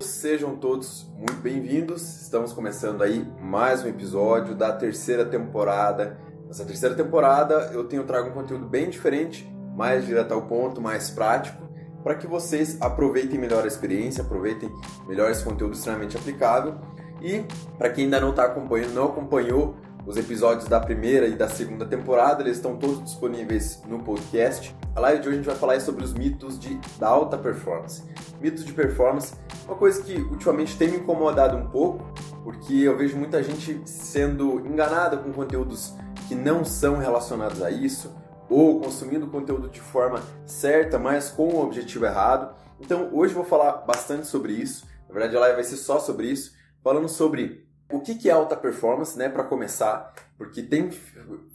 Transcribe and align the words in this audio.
Sejam 0.00 0.54
todos 0.56 1.10
muito 1.16 1.40
bem-vindos. 1.40 2.02
Estamos 2.24 2.52
começando 2.52 3.00
aí 3.00 3.26
mais 3.40 3.82
um 3.82 3.88
episódio 3.88 4.54
da 4.54 4.70
terceira 4.70 5.24
temporada. 5.24 6.20
Nessa 6.46 6.66
terceira 6.66 6.94
temporada 6.94 7.70
eu 7.72 7.84
tenho 7.84 8.04
trago 8.04 8.28
um 8.28 8.32
conteúdo 8.32 8.66
bem 8.66 8.90
diferente, 8.90 9.50
mais 9.74 10.04
direto 10.04 10.34
ao 10.34 10.42
ponto, 10.42 10.78
mais 10.78 11.08
prático, 11.08 11.66
para 12.04 12.14
que 12.14 12.26
vocês 12.26 12.76
aproveitem 12.82 13.38
melhor 13.38 13.64
a 13.64 13.66
experiência, 13.66 14.22
aproveitem 14.22 14.70
melhor 15.06 15.30
esse 15.30 15.42
conteúdo 15.42 15.72
extremamente 15.72 16.18
aplicável. 16.18 16.74
E 17.22 17.46
para 17.78 17.88
quem 17.88 18.04
ainda 18.04 18.20
não 18.20 18.28
está 18.28 18.44
acompanhando, 18.44 18.92
não 18.92 19.06
acompanhou 19.06 19.74
os 20.08 20.16
episódios 20.16 20.66
da 20.66 20.80
primeira 20.80 21.26
e 21.26 21.36
da 21.36 21.50
segunda 21.50 21.84
temporada, 21.84 22.42
eles 22.42 22.56
estão 22.56 22.78
todos 22.78 23.04
disponíveis 23.04 23.82
no 23.86 23.98
podcast. 23.98 24.74
A 24.96 25.00
live 25.00 25.20
de 25.20 25.28
hoje 25.28 25.34
a 25.34 25.42
gente 25.42 25.46
vai 25.46 25.56
falar 25.56 25.78
sobre 25.82 26.02
os 26.02 26.14
mitos 26.14 26.58
de, 26.58 26.80
da 26.98 27.08
alta 27.08 27.36
performance. 27.36 28.02
Mitos 28.40 28.64
de 28.64 28.72
performance, 28.72 29.34
uma 29.66 29.76
coisa 29.76 30.02
que 30.02 30.14
ultimamente 30.14 30.78
tem 30.78 30.88
me 30.88 30.96
incomodado 30.96 31.58
um 31.58 31.68
pouco, 31.68 32.10
porque 32.42 32.72
eu 32.72 32.96
vejo 32.96 33.18
muita 33.18 33.42
gente 33.42 33.82
sendo 33.84 34.60
enganada 34.60 35.18
com 35.18 35.30
conteúdos 35.30 35.92
que 36.26 36.34
não 36.34 36.64
são 36.64 36.96
relacionados 36.96 37.60
a 37.62 37.70
isso, 37.70 38.10
ou 38.48 38.80
consumindo 38.80 39.26
conteúdo 39.26 39.68
de 39.68 39.82
forma 39.82 40.22
certa, 40.46 40.98
mas 40.98 41.30
com 41.30 41.48
o 41.48 41.62
objetivo 41.62 42.06
errado. 42.06 42.54
Então 42.80 43.10
hoje 43.12 43.34
eu 43.34 43.42
vou 43.42 43.44
falar 43.44 43.72
bastante 43.86 44.26
sobre 44.26 44.54
isso. 44.54 44.86
Na 45.06 45.12
verdade, 45.12 45.36
a 45.36 45.40
live 45.40 45.56
vai 45.56 45.64
ser 45.64 45.76
só 45.76 46.00
sobre 46.00 46.28
isso, 46.28 46.54
falando 46.82 47.10
sobre 47.10 47.67
o 47.90 48.00
que 48.00 48.28
é 48.28 48.32
alta 48.32 48.56
performance, 48.56 49.16
né, 49.18 49.28
para 49.28 49.44
começar, 49.44 50.14
porque 50.36 50.62
tem 50.62 50.90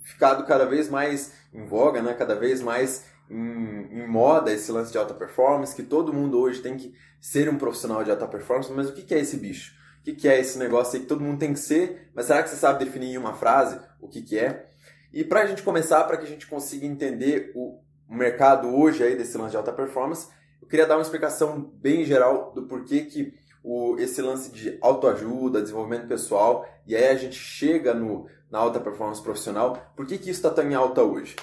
ficado 0.03 0.45
cada 0.45 0.65
vez 0.65 0.89
mais 0.89 1.33
em 1.53 1.65
voga, 1.65 2.01
né, 2.01 2.13
cada 2.13 2.35
vez 2.35 2.61
mais 2.61 3.05
em, 3.29 3.87
em, 3.91 4.07
moda 4.07 4.51
esse 4.51 4.71
lance 4.71 4.91
de 4.91 4.97
alta 4.97 5.13
performance, 5.13 5.75
que 5.75 5.83
todo 5.83 6.13
mundo 6.13 6.39
hoje 6.39 6.62
tem 6.62 6.75
que 6.75 6.93
ser 7.21 7.48
um 7.49 7.57
profissional 7.57 8.03
de 8.03 8.12
alta 8.12 8.27
performance, 8.27 8.71
mas 8.71 8.90
o 8.90 8.93
que 8.93 9.13
é 9.13 9.20
esse 9.20 9.37
bicho? 9.37 9.75
O 10.01 10.03
que 10.03 10.27
é 10.27 10.40
esse 10.40 10.57
negócio 10.57 10.95
aí 10.95 11.01
que 11.01 11.07
todo 11.07 11.23
mundo 11.23 11.40
tem 11.40 11.53
que 11.53 11.59
ser, 11.59 12.12
mas 12.13 12.25
será 12.25 12.43
que 12.43 12.49
você 12.49 12.57
sabe 12.57 12.84
definir 12.84 13.13
em 13.13 13.18
uma 13.18 13.34
frase 13.34 13.79
o 14.01 14.07
que, 14.09 14.21
que 14.21 14.37
é? 14.37 14.70
E 15.13 15.23
para 15.23 15.41
a 15.41 15.45
gente 15.45 15.62
começar, 15.62 16.03
para 16.03 16.18
que 16.18 16.25
a 16.25 16.27
gente 16.27 16.47
consiga 16.47 16.85
entender 16.85 17.51
o 17.55 17.79
mercado 18.09 18.68
hoje 18.68 19.03
aí 19.03 19.15
desse 19.15 19.37
lance 19.37 19.51
de 19.51 19.57
alta 19.57 19.71
performance, 19.71 20.27
eu 20.62 20.68
queria 20.68 20.85
dar 20.85 20.95
uma 20.95 21.03
explicação 21.03 21.62
bem 21.75 22.03
geral 22.03 22.51
do 22.53 22.63
porquê 22.63 23.01
que 23.01 23.34
o, 23.63 23.95
esse 23.97 24.21
lance 24.21 24.51
de 24.51 24.77
autoajuda, 24.81 25.61
desenvolvimento 25.61 26.07
pessoal, 26.07 26.67
e 26.85 26.95
aí 26.95 27.07
a 27.07 27.15
gente 27.15 27.35
chega 27.35 27.93
no, 27.93 28.27
na 28.51 28.59
alta 28.59 28.79
performance 28.79 29.21
profissional. 29.21 29.91
Por 29.95 30.05
que, 30.05 30.17
que 30.17 30.29
isso 30.29 30.39
está 30.39 30.49
tão 30.49 30.69
em 30.69 30.75
alta 30.75 31.01
hoje? 31.01 31.35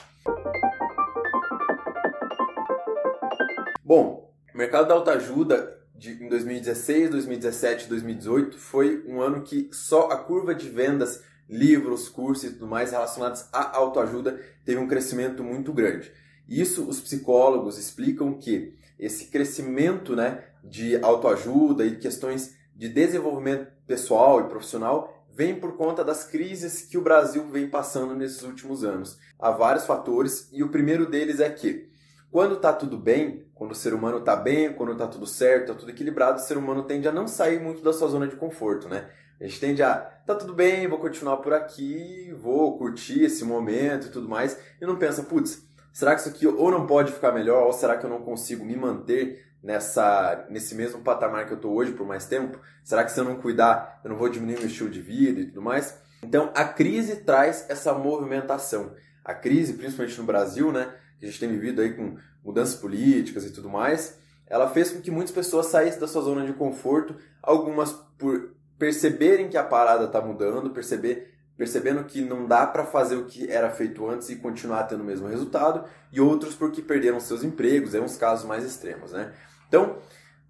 Bom, 3.83 4.31
o 4.55 4.59
mercado 4.59 4.87
da 4.87 4.95
autoajuda 4.95 5.81
de, 5.97 6.13
em 6.23 6.29
2016, 6.29 7.11
2017 7.11 7.89
2018 7.89 8.59
foi 8.59 9.05
um 9.07 9.21
ano 9.21 9.43
que 9.43 9.69
só 9.73 10.11
a 10.11 10.17
curva 10.17 10.55
de 10.55 10.69
vendas, 10.69 11.23
livros, 11.49 12.09
cursos 12.09 12.45
e 12.45 12.53
tudo 12.53 12.67
mais 12.67 12.93
relacionados 12.93 13.47
à 13.53 13.77
autoajuda 13.77 14.41
teve 14.65 14.79
um 14.79 14.87
crescimento 14.87 15.43
muito 15.43 15.73
grande. 15.73 16.13
Isso 16.51 16.89
os 16.89 17.01
psicólogos 17.01 17.79
explicam 17.79 18.35
que 18.35 18.75
esse 18.99 19.27
crescimento 19.27 20.17
né, 20.17 20.45
de 20.65 20.97
autoajuda 21.03 21.87
e 21.87 21.97
questões 21.97 22.57
de 22.75 22.89
desenvolvimento 22.89 23.71
pessoal 23.87 24.41
e 24.41 24.49
profissional 24.49 25.17
vem 25.33 25.55
por 25.55 25.77
conta 25.77 26.05
das 26.05 26.25
crises 26.25 26.83
que 26.83 26.99
o 26.99 27.03
Brasil 27.03 27.47
vem 27.49 27.69
passando 27.69 28.15
nesses 28.17 28.43
últimos 28.43 28.83
anos. 28.83 29.17
Há 29.39 29.53
vários 29.53 29.87
fatores 29.87 30.49
e 30.53 30.63
o 30.63 30.69
primeiro 30.69 31.09
deles 31.09 31.39
é 31.39 31.49
que 31.49 31.89
quando 32.31 32.57
está 32.57 32.73
tudo 32.73 32.97
bem, 32.97 33.47
quando 33.55 33.73
o 33.73 33.77
ser 33.77 33.95
humano 33.95 34.19
está 34.19 34.37
bem, 34.37 34.73
quando 34.73 34.93
está 34.93 35.07
tudo 35.07 35.27
certo, 35.27 35.71
está 35.71 35.75
tudo 35.75 35.91
equilibrado, 35.91 36.39
o 36.39 36.43
ser 36.43 36.57
humano 36.57 36.83
tende 36.83 37.09
a 37.09 37.13
não 37.13 37.27
sair 37.27 37.61
muito 37.61 37.83
da 37.83 37.93
sua 37.93 38.09
zona 38.09 38.27
de 38.27 38.37
conforto, 38.37 38.89
né? 38.89 39.09
A 39.41 39.45
gente 39.45 39.59
tende 39.59 39.83
a, 39.83 39.95
tá 39.95 40.35
tudo 40.35 40.53
bem, 40.53 40.87
vou 40.87 40.99
continuar 40.99 41.39
por 41.39 41.55
aqui, 41.55 42.33
vou 42.39 42.77
curtir 42.77 43.25
esse 43.25 43.43
momento 43.43 44.09
e 44.09 44.11
tudo 44.11 44.29
mais, 44.29 44.59
e 44.81 44.85
não 44.85 44.97
pensa, 44.97 45.23
putz, 45.23 45.67
será 45.93 46.15
que 46.15 46.21
isso 46.21 46.31
aqui 46.31 46.47
ou 46.47 46.71
não 46.71 46.87
pode 46.87 47.13
ficar 47.13 47.33
melhor, 47.33 47.67
ou 47.67 47.73
será 47.73 47.97
que 47.97 48.05
eu 48.05 48.11
não 48.11 48.23
consigo 48.23 48.65
me 48.65 48.77
manter 48.77 49.47
nessa 49.63 50.47
nesse 50.49 50.75
mesmo 50.75 51.03
patamar 51.03 51.47
que 51.47 51.53
eu 51.53 51.57
estou 51.57 51.75
hoje 51.75 51.93
por 51.93 52.07
mais 52.07 52.27
tempo? 52.27 52.59
Será 52.83 53.05
que 53.05 53.13
se 53.13 53.21
eu 53.21 53.25
não 53.25 53.37
cuidar, 53.37 54.01
eu 54.03 54.11
não 54.11 54.17
vou 54.17 54.29
diminuir 54.29 54.59
meu 54.59 54.67
estilo 54.67 54.91
de 54.91 55.01
vida 55.01 55.41
e 55.41 55.47
tudo 55.47 55.63
mais? 55.63 55.99
Então, 56.23 56.51
a 56.55 56.65
crise 56.65 57.17
traz 57.17 57.67
essa 57.69 57.95
movimentação. 57.95 58.95
A 59.25 59.35
crise, 59.35 59.75
principalmente 59.75 60.19
no 60.19 60.27
Brasil, 60.27 60.73
né, 60.73 60.95
que 61.19 61.25
a 61.25 61.29
gente 61.29 61.41
tem 61.41 61.49
vivido 61.49 61.81
aí 61.81 61.95
com 61.95 62.17
mudanças 62.45 62.75
políticas 62.75 63.45
e 63.45 63.53
tudo 63.53 63.69
mais, 63.69 64.19
ela 64.47 64.69
fez 64.69 64.91
com 64.91 65.01
que 65.01 65.11
muitas 65.11 65.33
pessoas 65.33 65.67
saíssem 65.67 66.01
da 66.01 66.09
sua 66.09 66.23
zona 66.23 66.45
de 66.45 66.53
conforto, 66.53 67.17
algumas 67.43 67.93
por 68.19 68.51
perceberem 68.79 69.49
que 69.49 69.57
a 69.57 69.63
parada 69.63 70.05
está 70.05 70.21
mudando, 70.21 70.71
perceber 70.71 71.35
percebendo 71.61 72.05
que 72.05 72.23
não 72.23 72.47
dá 72.47 72.67
para 72.67 72.87
fazer 72.87 73.17
o 73.17 73.27
que 73.27 73.51
era 73.51 73.69
feito 73.69 74.09
antes 74.09 74.31
e 74.31 74.37
continuar 74.37 74.85
tendo 74.85 75.03
o 75.03 75.05
mesmo 75.05 75.29
resultado, 75.29 75.85
e 76.11 76.19
outros 76.19 76.55
porque 76.55 76.81
perderam 76.81 77.21
seus 77.21 77.45
empregos, 77.45 77.95
é 77.95 78.01
uns 78.01 78.17
casos 78.17 78.47
mais 78.47 78.65
extremos, 78.65 79.13
né? 79.13 79.35
Então, 79.69 79.99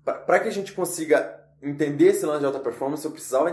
para 0.05 0.39
que 0.39 0.47
a 0.47 0.53
gente 0.53 0.73
consiga 0.73 1.37
entender 1.61 2.11
esse 2.11 2.25
lance 2.25 2.39
de 2.39 2.47
alta 2.47 2.61
performance, 2.61 3.05
eu 3.05 3.11
precisava 3.11 3.51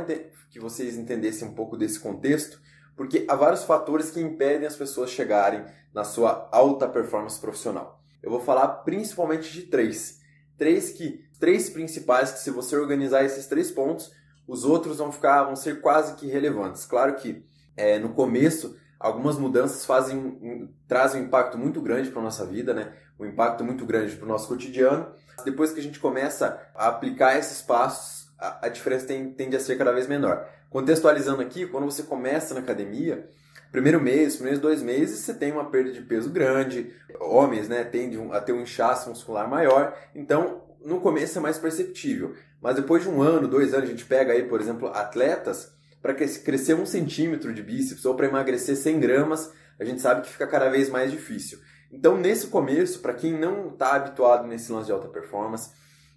que 0.51 0.59
vocês 0.59 0.97
entendessem 0.97 1.47
um 1.47 1.55
pouco 1.55 1.75
desse 1.75 1.99
contexto, 1.99 2.61
porque 2.95 3.25
há 3.27 3.35
vários 3.35 3.63
fatores 3.63 4.11
que 4.11 4.21
impedem 4.21 4.67
as 4.67 4.75
pessoas 4.75 5.09
chegarem 5.09 5.65
na 5.91 6.03
sua 6.03 6.47
alta 6.51 6.87
performance 6.87 7.41
profissional. 7.41 7.99
Eu 8.21 8.29
vou 8.29 8.39
falar 8.39 8.67
principalmente 8.83 9.51
de 9.51 9.63
três. 9.63 10.19
Três 10.59 10.91
que 10.91 11.25
três 11.39 11.71
principais 11.71 12.31
que 12.33 12.39
se 12.39 12.51
você 12.51 12.77
organizar 12.77 13.25
esses 13.25 13.47
três 13.47 13.71
pontos, 13.71 14.11
os 14.47 14.63
outros 14.63 14.97
vão 14.97 15.11
ficar, 15.11 15.43
vão 15.43 15.55
ser 15.55 15.81
quase 15.81 16.15
que 16.15 16.27
relevantes. 16.27 16.85
Claro 16.85 17.15
que 17.15 17.45
é, 17.75 17.99
no 17.99 18.09
começo 18.09 18.77
algumas 18.99 19.37
mudanças 19.37 19.85
fazem 19.85 20.17
um, 20.17 20.69
trazem 20.87 21.21
um 21.21 21.25
impacto 21.25 21.57
muito 21.57 21.81
grande 21.81 22.09
para 22.09 22.21
nossa 22.21 22.45
vida, 22.45 22.73
né? 22.73 22.93
Um 23.19 23.25
impacto 23.25 23.63
muito 23.63 23.85
grande 23.85 24.15
para 24.15 24.25
o 24.25 24.27
nosso 24.27 24.47
cotidiano. 24.47 25.11
Depois 25.43 25.71
que 25.71 25.79
a 25.79 25.83
gente 25.83 25.99
começa 25.99 26.59
a 26.73 26.87
aplicar 26.87 27.37
esses 27.37 27.61
passos, 27.61 28.31
a, 28.39 28.65
a 28.67 28.69
diferença 28.69 29.05
tem, 29.05 29.31
tende 29.31 29.55
a 29.55 29.59
ser 29.59 29.77
cada 29.77 29.91
vez 29.91 30.07
menor. 30.07 30.47
Contextualizando 30.69 31.41
aqui, 31.41 31.65
quando 31.65 31.85
você 31.85 32.03
começa 32.03 32.53
na 32.53 32.59
academia, 32.59 33.27
primeiro 33.71 34.01
mês, 34.01 34.35
primeiros 34.35 34.59
dois 34.59 34.81
meses, 34.81 35.19
você 35.19 35.33
tem 35.33 35.51
uma 35.51 35.69
perda 35.69 35.91
de 35.91 36.01
peso 36.01 36.29
grande, 36.29 36.93
homens, 37.19 37.69
né, 37.69 37.83
tendem 37.83 38.31
a 38.33 38.41
ter 38.41 38.53
um 38.53 38.61
inchaço 38.61 39.09
muscular 39.09 39.49
maior, 39.49 39.95
então 40.13 40.66
no 40.83 40.99
começo 40.99 41.37
é 41.37 41.41
mais 41.41 41.57
perceptível. 41.57 42.33
Mas 42.61 42.75
depois 42.75 43.03
de 43.03 43.09
um 43.09 43.21
ano, 43.21 43.47
dois 43.47 43.73
anos, 43.73 43.89
a 43.89 43.91
gente 43.91 44.05
pega 44.05 44.33
aí, 44.33 44.43
por 44.43 44.59
exemplo, 44.59 44.87
atletas, 44.87 45.71
para 46.01 46.13
crescer 46.13 46.73
um 46.73 46.85
centímetro 46.85 47.53
de 47.53 47.61
bíceps 47.61 48.05
ou 48.05 48.15
para 48.15 48.27
emagrecer 48.27 48.75
100 48.75 48.99
gramas, 48.99 49.51
a 49.79 49.83
gente 49.83 50.01
sabe 50.01 50.21
que 50.21 50.29
fica 50.29 50.47
cada 50.47 50.69
vez 50.69 50.89
mais 50.89 51.11
difícil. 51.11 51.59
Então, 51.91 52.17
nesse 52.17 52.47
começo, 52.47 52.99
para 52.99 53.13
quem 53.13 53.37
não 53.37 53.69
está 53.69 53.95
habituado 53.95 54.47
nesse 54.47 54.71
lance 54.71 54.87
de 54.87 54.91
alta 54.91 55.07
performance, 55.07 55.71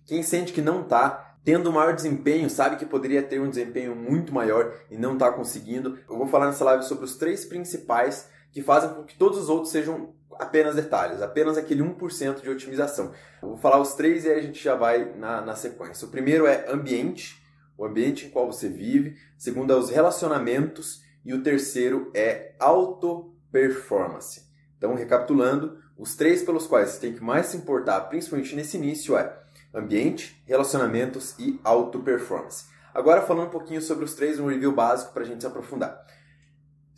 quem 0.04 0.22
sente 0.22 0.52
que 0.52 0.62
não 0.62 0.82
está 0.82 1.36
tendo 1.44 1.72
maior 1.72 1.94
desempenho, 1.94 2.50
sabe 2.50 2.76
que 2.76 2.84
poderia 2.84 3.22
ter 3.22 3.40
um 3.40 3.48
desempenho 3.48 3.94
muito 3.96 4.32
maior 4.32 4.74
e 4.90 4.96
não 4.96 5.14
está 5.14 5.32
conseguindo, 5.32 5.98
eu 6.08 6.18
vou 6.18 6.26
falar 6.26 6.46
nessa 6.46 6.64
live 6.64 6.84
sobre 6.84 7.04
os 7.04 7.16
três 7.16 7.44
principais 7.44 8.28
que 8.52 8.62
fazem 8.62 8.90
com 8.90 9.04
que 9.04 9.16
todos 9.16 9.38
os 9.38 9.48
outros 9.48 9.70
sejam 9.70 10.14
apenas 10.38 10.74
detalhes, 10.74 11.20
apenas 11.20 11.58
aquele 11.58 11.82
1% 11.82 12.40
de 12.40 12.48
otimização. 12.48 13.12
Vou 13.42 13.56
falar 13.56 13.80
os 13.80 13.94
três 13.94 14.24
e 14.24 14.28
aí 14.28 14.38
a 14.38 14.42
gente 14.42 14.62
já 14.62 14.74
vai 14.74 15.12
na, 15.16 15.40
na 15.40 15.54
sequência. 15.54 16.06
O 16.06 16.10
primeiro 16.10 16.46
é 16.46 16.70
ambiente, 16.70 17.42
o 17.76 17.84
ambiente 17.84 18.26
em 18.26 18.30
qual 18.30 18.46
você 18.46 18.68
vive. 18.68 19.16
O 19.38 19.42
segundo 19.42 19.72
é 19.72 19.76
os 19.76 19.90
relacionamentos. 19.90 21.02
E 21.22 21.34
o 21.34 21.42
terceiro 21.42 22.10
é 22.14 22.54
auto-performance. 22.58 24.48
Então, 24.78 24.94
recapitulando, 24.94 25.78
os 25.98 26.16
três 26.16 26.42
pelos 26.42 26.66
quais 26.66 26.90
você 26.90 27.00
tem 27.00 27.12
que 27.12 27.22
mais 27.22 27.46
se 27.46 27.58
importar, 27.58 28.00
principalmente 28.02 28.56
nesse 28.56 28.78
início, 28.78 29.18
é 29.18 29.38
ambiente, 29.74 30.42
relacionamentos 30.46 31.34
e 31.38 31.60
auto-performance. 31.62 32.64
Agora, 32.94 33.20
falando 33.20 33.48
um 33.48 33.50
pouquinho 33.50 33.82
sobre 33.82 34.04
os 34.04 34.14
três, 34.14 34.40
um 34.40 34.46
review 34.48 34.72
básico 34.72 35.12
para 35.12 35.22
a 35.22 35.26
gente 35.26 35.42
se 35.42 35.46
aprofundar. 35.46 36.04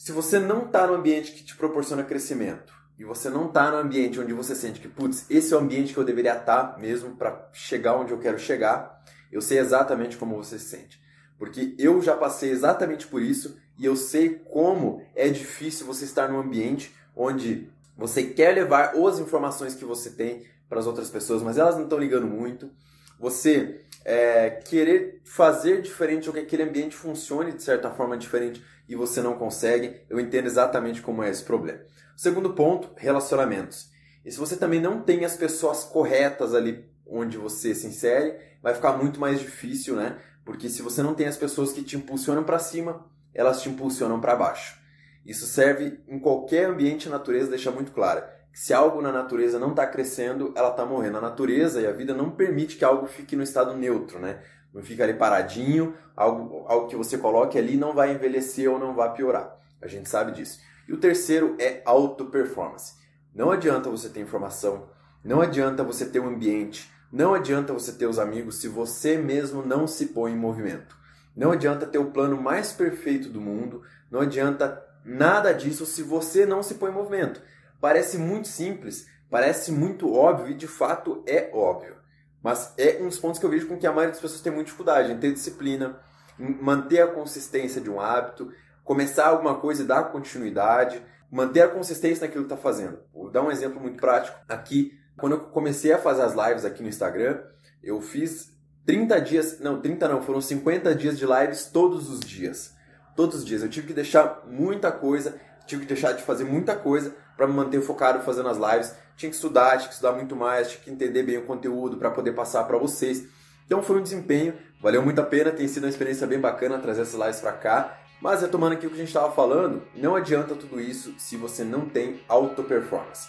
Se 0.03 0.11
você 0.11 0.41
não 0.41 0.65
está 0.65 0.85
no 0.85 0.95
ambiente 0.95 1.31
que 1.31 1.45
te 1.45 1.55
proporciona 1.55 2.03
crescimento, 2.03 2.75
e 2.99 3.05
você 3.05 3.31
não 3.31 3.47
está 3.47 3.71
no 3.71 3.77
ambiente 3.77 4.19
onde 4.19 4.33
você 4.33 4.53
sente 4.53 4.81
que, 4.81 4.89
putz, 4.89 5.25
esse 5.31 5.55
é 5.55 5.57
o 5.57 5.61
ambiente 5.61 5.93
que 5.93 5.99
eu 6.01 6.03
deveria 6.03 6.37
estar 6.37 6.73
tá 6.73 6.77
mesmo 6.77 7.15
para 7.15 7.49
chegar 7.53 7.95
onde 7.95 8.11
eu 8.11 8.19
quero 8.19 8.37
chegar, 8.37 9.01
eu 9.31 9.41
sei 9.41 9.61
exatamente 9.61 10.17
como 10.17 10.35
você 10.35 10.59
se 10.59 10.71
sente. 10.71 11.01
Porque 11.39 11.77
eu 11.79 12.03
já 12.03 12.17
passei 12.17 12.51
exatamente 12.51 13.07
por 13.07 13.23
isso 13.23 13.57
e 13.79 13.87
eu 13.87 13.95
sei 13.95 14.31
como 14.51 15.01
é 15.15 15.29
difícil 15.29 15.87
você 15.87 16.05
estar 16.05 16.29
num 16.29 16.41
ambiente 16.41 16.93
onde 17.15 17.71
você 17.97 18.25
quer 18.25 18.57
levar 18.57 18.97
as 18.97 19.21
informações 19.21 19.77
que 19.77 19.85
você 19.85 20.11
tem 20.11 20.45
para 20.69 20.81
as 20.81 20.87
outras 20.89 21.11
pessoas, 21.11 21.45
mas 21.45 21.59
elas 21.59 21.77
não 21.77 21.85
estão 21.85 22.01
ligando 22.01 22.27
muito. 22.27 22.73
Você 23.21 23.83
é, 24.05 24.51
querer 24.51 25.21
fazer 25.23 25.81
diferente 25.81 26.29
ou 26.29 26.35
que 26.35 26.41
aquele 26.41 26.65
ambiente 26.65 26.97
funcione 26.97 27.53
de 27.53 27.63
certa 27.63 27.89
forma 27.89 28.19
diferente 28.19 28.61
e 28.89 28.97
você 28.97 29.23
não 29.23 29.39
consegue, 29.39 30.03
eu 30.09 30.21
entendo 30.21 30.47
exatamente 30.47 31.01
como 31.03 31.23
é 31.23 31.31
esse 31.31 31.43
problema. 31.43 31.81
Segundo 32.17 32.55
ponto, 32.55 32.91
relacionamentos. 32.97 33.91
E 34.25 34.31
se 34.31 34.39
você 34.39 34.57
também 34.57 34.81
não 34.81 35.03
tem 35.03 35.25
as 35.25 35.37
pessoas 35.37 35.85
corretas 35.85 36.55
ali 36.55 36.89
onde 37.07 37.37
você 37.37 37.75
se 37.75 37.87
insere, 37.87 38.37
vai 38.63 38.75
ficar 38.75 38.93
muito 38.93 39.19
mais 39.19 39.41
difícil, 39.41 39.97
né? 39.97 40.19
Porque 40.45 40.69
se 40.69 40.83
você 40.83 41.03
não 41.03 41.15
tem 41.15 41.27
as 41.27 41.37
pessoas 41.37 41.73
que 41.73 41.83
te 41.83 41.97
impulsionam 41.97 42.45
para 42.45 42.59
cima, 42.59 43.07
elas 43.35 43.63
te 43.63 43.69
impulsionam 43.69 44.21
para 44.21 44.37
baixo. 44.37 44.81
Isso 45.25 45.47
serve 45.47 46.01
em 46.09 46.19
qualquer 46.19 46.67
ambiente, 46.67 47.09
a 47.09 47.13
natureza 47.13 47.51
deixa 47.51 47.71
muito 47.71 47.93
claro 47.93 48.23
que 48.23 48.42
se 48.53 48.75
algo 48.75 49.01
na 49.01 49.11
natureza 49.11 49.59
não 49.59 49.71
está 49.71 49.87
crescendo, 49.87 50.53
ela 50.55 50.71
está 50.71 50.85
morrendo. 50.85 51.19
A 51.19 51.21
natureza 51.21 51.81
e 51.81 51.87
a 51.87 51.93
vida 51.93 52.15
não 52.15 52.31
permite 52.31 52.77
que 52.77 52.85
algo 52.85 53.07
fique 53.07 53.35
no 53.35 53.43
estado 53.43 53.75
neutro, 53.77 54.19
né? 54.19 54.41
Não 54.73 54.83
fica 54.83 55.05
ali 55.05 55.15
paradinho, 55.15 55.95
algo, 56.17 56.65
algo 56.67 56.87
que 56.87 56.97
você 56.97 57.19
coloque 57.19 57.59
ali 57.59 57.77
não 57.77 57.95
vai 57.95 58.13
envelhecer 58.13 58.71
ou 58.71 58.79
não 58.79 58.95
vai 58.95 59.13
piorar. 59.13 59.59
A 59.81 59.87
gente 59.87 60.09
sabe 60.09 60.33
disso. 60.33 60.61
E 60.89 60.93
o 60.93 60.99
terceiro 60.99 61.57
é 61.59 61.83
auto-performance. 61.85 62.95
Não 63.35 63.51
adianta 63.51 63.89
você 63.89 64.09
ter 64.09 64.21
informação, 64.21 64.89
não 65.25 65.41
adianta 65.41 65.83
você 65.83 66.05
ter 66.05 66.21
um 66.21 66.29
ambiente, 66.29 66.91
não 67.11 67.33
adianta 67.33 67.73
você 67.73 67.93
ter 67.93 68.07
os 68.07 68.19
amigos 68.19 68.57
se 68.57 68.69
você 68.69 69.17
mesmo 69.17 69.65
não 69.65 69.87
se 69.87 70.07
põe 70.07 70.33
em 70.33 70.37
movimento. 70.37 70.97
Não 71.35 71.53
adianta 71.53 71.87
ter 71.87 71.99
o 71.99 72.11
plano 72.11 72.41
mais 72.41 72.73
perfeito 72.73 73.31
do 73.31 73.41
mundo, 73.41 73.83
não 74.11 74.21
adianta 74.21 74.85
nada 75.05 75.53
disso 75.53 75.87
se 75.87 76.03
você 76.03 76.45
não 76.45 76.63
se 76.63 76.75
põe 76.75 76.91
em 76.91 76.95
movimento. 76.95 77.41
Parece 77.83 78.17
muito 78.17 78.47
simples, 78.47 79.09
parece 79.29 79.73
muito 79.73 80.15
óbvio 80.15 80.53
e 80.53 80.55
de 80.55 80.69
fato 80.69 81.21
é 81.27 81.51
óbvio. 81.53 81.97
Mas 82.41 82.73
é 82.79 82.99
um 83.03 83.09
dos 83.09 83.19
pontos 83.19 83.41
que 83.41 83.45
eu 83.45 83.51
vejo 83.51 83.67
com 83.67 83.77
que 83.77 83.85
a 83.85 83.91
maioria 83.91 84.13
das 84.13 84.21
pessoas 84.21 84.41
tem 84.41 84.53
muita 84.53 84.67
dificuldade 84.67 85.11
em 85.11 85.19
ter 85.19 85.33
disciplina, 85.33 85.99
em 86.39 86.55
manter 86.63 87.01
a 87.01 87.09
consistência 87.09 87.81
de 87.81 87.91
um 87.91 88.01
hábito, 88.01 88.53
começar 88.85 89.27
alguma 89.27 89.57
coisa 89.57 89.83
e 89.83 89.87
dar 89.87 90.13
continuidade, 90.13 91.03
manter 91.29 91.63
a 91.63 91.69
consistência 91.69 92.25
naquilo 92.25 92.45
que 92.45 92.53
está 92.53 92.63
fazendo. 92.63 93.01
Vou 93.13 93.29
dar 93.29 93.43
um 93.43 93.51
exemplo 93.51 93.81
muito 93.81 93.97
prático. 93.97 94.39
Aqui, 94.49 94.97
quando 95.17 95.33
eu 95.33 95.41
comecei 95.41 95.93
a 95.93 95.99
fazer 95.99 96.23
as 96.23 96.35
lives 96.35 96.65
aqui 96.65 96.85
no 96.85 96.89
Instagram, 96.89 97.43
eu 97.83 98.01
fiz 98.01 98.53
30 98.87 99.21
dias, 99.23 99.59
não, 99.59 99.81
30 99.81 100.07
não, 100.07 100.23
foram 100.23 100.41
50 100.41 100.95
dias 100.95 101.19
de 101.19 101.27
lives 101.27 101.67
todos 101.67 102.09
os 102.09 102.21
dias. 102.21 102.77
Todos 103.17 103.41
os 103.41 103.45
dias. 103.45 103.61
Eu 103.61 103.69
tive 103.69 103.89
que 103.89 103.93
deixar 103.93 104.45
muita 104.47 104.93
coisa, 104.93 105.35
tive 105.67 105.83
que 105.83 105.89
deixar 105.89 106.13
de 106.13 106.23
fazer 106.23 106.45
muita 106.45 106.77
coisa 106.77 107.13
para 107.37 107.47
me 107.47 107.53
manter 107.53 107.81
focado 107.81 108.23
fazendo 108.23 108.49
as 108.49 108.57
lives. 108.57 108.95
Tinha 109.17 109.31
que 109.31 109.37
estudar, 109.37 109.77
tinha 109.77 109.89
que 109.89 109.95
estudar 109.95 110.13
muito 110.13 110.35
mais, 110.35 110.71
tinha 110.71 110.83
que 110.83 110.91
entender 110.91 111.23
bem 111.23 111.39
o 111.39 111.43
conteúdo 111.43 111.97
para 111.97 112.11
poder 112.11 112.33
passar 112.33 112.65
para 112.65 112.79
vocês. 112.79 113.27
Então 113.67 113.83
foi 113.83 113.99
um 113.99 114.03
desempenho, 114.03 114.55
valeu 114.81 115.03
muito 115.03 115.21
a 115.21 115.25
pena, 115.25 115.51
tem 115.51 115.69
sido 115.69 115.85
uma 115.85 115.91
experiência 115.91 116.27
bem 116.27 116.41
bacana 116.41 116.79
trazer 116.79 117.03
essas 117.03 117.19
lives 117.19 117.41
para 117.41 117.53
cá. 117.53 117.99
Mas 118.21 118.41
retomando 118.41 118.75
aqui 118.75 118.87
o 118.87 118.89
que 118.89 118.95
a 118.95 118.99
gente 118.99 119.09
estava 119.09 119.33
falando, 119.33 119.83
não 119.97 120.15
adianta 120.15 120.55
tudo 120.55 120.81
isso 120.81 121.15
se 121.19 121.37
você 121.37 121.65
não 121.65 121.89
tem 121.89 122.21
auto 122.29 122.63
performance. 122.63 123.29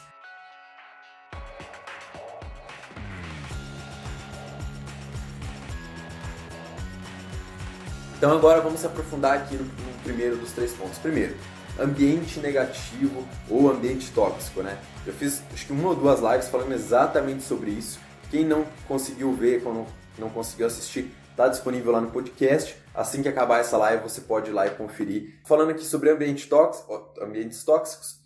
Então 8.23 8.37
agora 8.37 8.61
vamos 8.61 8.79
se 8.79 8.85
aprofundar 8.85 9.35
aqui 9.35 9.55
no, 9.55 9.65
no 9.65 10.03
primeiro 10.03 10.37
dos 10.37 10.53
três 10.53 10.71
pontos. 10.71 10.97
Primeiro, 10.97 11.35
ambiente 11.79 12.39
negativo 12.39 13.25
ou 13.49 13.69
ambiente 13.69 14.11
tóxico, 14.11 14.61
né? 14.61 14.77
Eu 15.05 15.13
fiz 15.13 15.41
acho 15.53 15.65
que 15.65 15.73
uma 15.73 15.89
ou 15.89 15.95
duas 15.95 16.19
lives 16.19 16.47
falando 16.47 16.73
exatamente 16.73 17.43
sobre 17.43 17.71
isso. 17.71 17.99
Quem 18.29 18.45
não 18.45 18.65
conseguiu 18.87 19.33
ver, 19.33 19.61
quando 19.61 19.85
não 20.17 20.29
conseguiu 20.29 20.67
assistir, 20.67 21.11
está 21.31 21.47
disponível 21.47 21.91
lá 21.91 22.01
no 22.01 22.11
podcast. 22.11 22.75
Assim 22.93 23.21
que 23.21 23.27
acabar 23.27 23.59
essa 23.59 23.77
live, 23.77 24.03
você 24.03 24.21
pode 24.21 24.49
ir 24.49 24.53
lá 24.53 24.67
e 24.67 24.71
conferir. 24.71 25.39
Falando 25.45 25.71
aqui 25.71 25.83
sobre 25.83 26.09
ambiente 26.09 26.47
tóxico, 26.47 27.11
ambientes 27.21 27.63
tóxicos, 27.63 28.19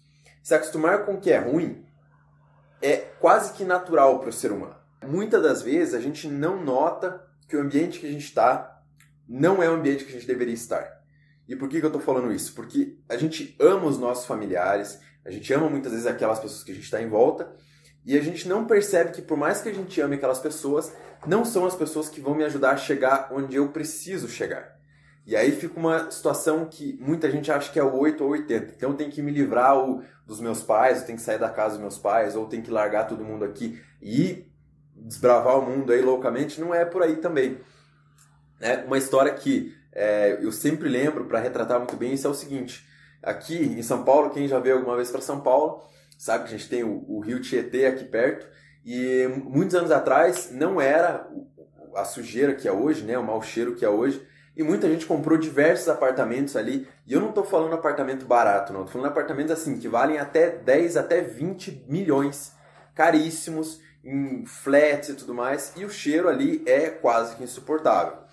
se 0.43 0.53
acostumar 0.53 1.05
com 1.05 1.15
o 1.15 1.19
que 1.19 1.31
é 1.31 1.39
ruim 1.39 1.85
é 2.81 2.97
quase 2.97 3.53
que 3.53 3.63
natural 3.63 4.19
para 4.19 4.29
o 4.29 4.33
ser 4.33 4.51
humano. 4.51 4.75
Muitas 5.05 5.41
das 5.41 5.61
vezes 5.61 5.93
a 5.93 5.99
gente 5.99 6.27
não 6.27 6.63
nota 6.63 7.25
que 7.47 7.55
o 7.55 7.61
ambiente 7.61 7.99
que 7.99 8.07
a 8.07 8.11
gente 8.11 8.25
está 8.25 8.81
não 9.27 9.61
é 9.63 9.69
o 9.69 9.73
ambiente 9.73 10.03
que 10.03 10.11
a 10.11 10.13
gente 10.13 10.27
deveria 10.27 10.53
estar. 10.53 10.96
E 11.47 11.55
por 11.55 11.69
que, 11.69 11.79
que 11.79 11.85
eu 11.85 11.89
estou 11.89 12.01
falando 12.01 12.31
isso? 12.31 12.53
Porque 12.53 12.97
a 13.07 13.15
gente 13.15 13.55
ama 13.59 13.85
os 13.85 13.97
nossos 13.97 14.25
familiares, 14.25 14.99
a 15.25 15.31
gente 15.31 15.51
ama 15.53 15.69
muitas 15.69 15.91
vezes 15.91 16.07
aquelas 16.07 16.39
pessoas 16.39 16.63
que 16.63 16.71
a 16.71 16.75
gente 16.75 16.83
está 16.83 17.01
em 17.01 17.09
volta, 17.09 17.51
e 18.05 18.17
a 18.17 18.21
gente 18.21 18.47
não 18.47 18.65
percebe 18.65 19.11
que 19.11 19.21
por 19.21 19.37
mais 19.37 19.61
que 19.61 19.69
a 19.69 19.73
gente 19.73 19.99
ame 19.99 20.15
aquelas 20.15 20.39
pessoas, 20.39 20.93
não 21.25 21.43
são 21.43 21.65
as 21.65 21.75
pessoas 21.75 22.09
que 22.09 22.21
vão 22.21 22.35
me 22.35 22.43
ajudar 22.43 22.71
a 22.71 22.77
chegar 22.77 23.29
onde 23.31 23.55
eu 23.55 23.69
preciso 23.69 24.29
chegar. 24.29 24.77
E 25.25 25.35
aí 25.35 25.51
fica 25.51 25.77
uma 25.77 26.09
situação 26.09 26.65
que 26.65 26.97
muita 27.01 27.29
gente 27.29 27.51
acha 27.51 27.69
que 27.69 27.77
é 27.77 27.83
o 27.83 27.93
8 27.93 28.23
ou 28.23 28.29
80. 28.29 28.73
Então 28.77 28.91
eu 28.91 28.95
tenho 28.95 29.11
que 29.11 29.21
me 29.21 29.29
livrar 29.29 29.75
dos 30.25 30.39
meus 30.39 30.63
pais, 30.63 30.99
eu 30.99 31.05
tenho 31.05 31.17
que 31.17 31.23
sair 31.23 31.37
da 31.37 31.49
casa 31.49 31.71
dos 31.71 31.81
meus 31.81 31.97
pais, 31.97 32.33
ou 32.33 32.47
tenho 32.47 32.63
que 32.63 32.71
largar 32.71 33.07
todo 33.07 33.25
mundo 33.25 33.43
aqui 33.43 33.81
e 34.01 34.49
desbravar 34.95 35.59
o 35.59 35.69
mundo 35.69 35.91
aí 35.91 36.01
loucamente. 36.01 36.61
Não 36.61 36.73
é 36.73 36.85
por 36.85 37.03
aí 37.03 37.17
também. 37.17 37.59
É 38.61 38.77
uma 38.85 38.97
história 38.97 39.33
que 39.33 39.75
é, 39.97 40.37
eu 40.43 40.51
sempre 40.51 40.87
lembro 40.87 41.25
para 41.25 41.39
retratar 41.39 41.79
muito 41.79 41.97
bem 41.97 42.13
isso 42.13 42.27
é 42.27 42.29
o 42.29 42.35
seguinte. 42.35 42.87
Aqui 43.21 43.57
em 43.57 43.81
São 43.81 44.03
Paulo, 44.03 44.29
quem 44.29 44.47
já 44.47 44.59
veio 44.59 44.75
alguma 44.75 44.95
vez 44.95 45.09
para 45.09 45.21
São 45.21 45.41
Paulo, 45.41 45.81
sabe 46.19 46.43
que 46.43 46.53
a 46.53 46.57
gente 46.57 46.69
tem 46.69 46.83
o, 46.83 47.03
o 47.07 47.19
rio 47.19 47.41
Tietê 47.41 47.87
aqui 47.87 48.05
perto 48.05 48.47
e 48.85 49.27
muitos 49.43 49.73
anos 49.73 49.89
atrás 49.89 50.51
não 50.51 50.79
era 50.79 51.27
a 51.95 52.05
sujeira 52.05 52.53
que 52.53 52.67
é 52.67 52.71
hoje, 52.71 53.03
né, 53.03 53.17
o 53.17 53.23
mau 53.23 53.41
cheiro 53.41 53.73
que 53.73 53.83
é 53.83 53.89
hoje. 53.89 54.23
E 54.55 54.61
muita 54.63 54.87
gente 54.87 55.05
comprou 55.05 55.37
diversos 55.37 55.87
apartamentos 55.87 56.55
ali. 56.55 56.87
E 57.05 57.13
eu 57.13 57.19
não 57.19 57.29
estou 57.29 57.43
falando 57.43 57.73
apartamento 57.73 58.25
barato, 58.25 58.73
não. 58.73 58.81
Estou 58.81 58.93
falando 58.93 59.11
apartamentos 59.11 59.51
assim 59.51 59.77
que 59.77 59.87
valem 59.87 60.17
até 60.17 60.49
10, 60.49 60.97
até 60.97 61.21
20 61.21 61.85
milhões. 61.87 62.53
Caríssimos, 62.95 63.79
em 64.03 64.45
flats 64.47 65.09
e 65.09 65.13
tudo 65.13 65.35
mais. 65.35 65.73
E 65.75 65.85
o 65.85 65.89
cheiro 65.91 66.27
ali 66.27 66.63
é 66.65 66.89
quase 66.89 67.35
que 67.35 67.43
insuportável. 67.43 68.26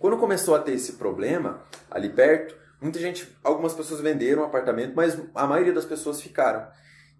Quando 0.00 0.16
começou 0.16 0.54
a 0.54 0.58
ter 0.58 0.72
esse 0.72 0.94
problema 0.94 1.62
ali 1.90 2.08
perto, 2.08 2.56
muita 2.80 2.98
gente, 2.98 3.30
algumas 3.44 3.74
pessoas 3.74 4.00
venderam 4.00 4.40
o 4.40 4.46
apartamento, 4.46 4.94
mas 4.96 5.20
a 5.34 5.46
maioria 5.46 5.74
das 5.74 5.84
pessoas 5.84 6.22
ficaram. 6.22 6.66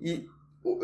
E 0.00 0.26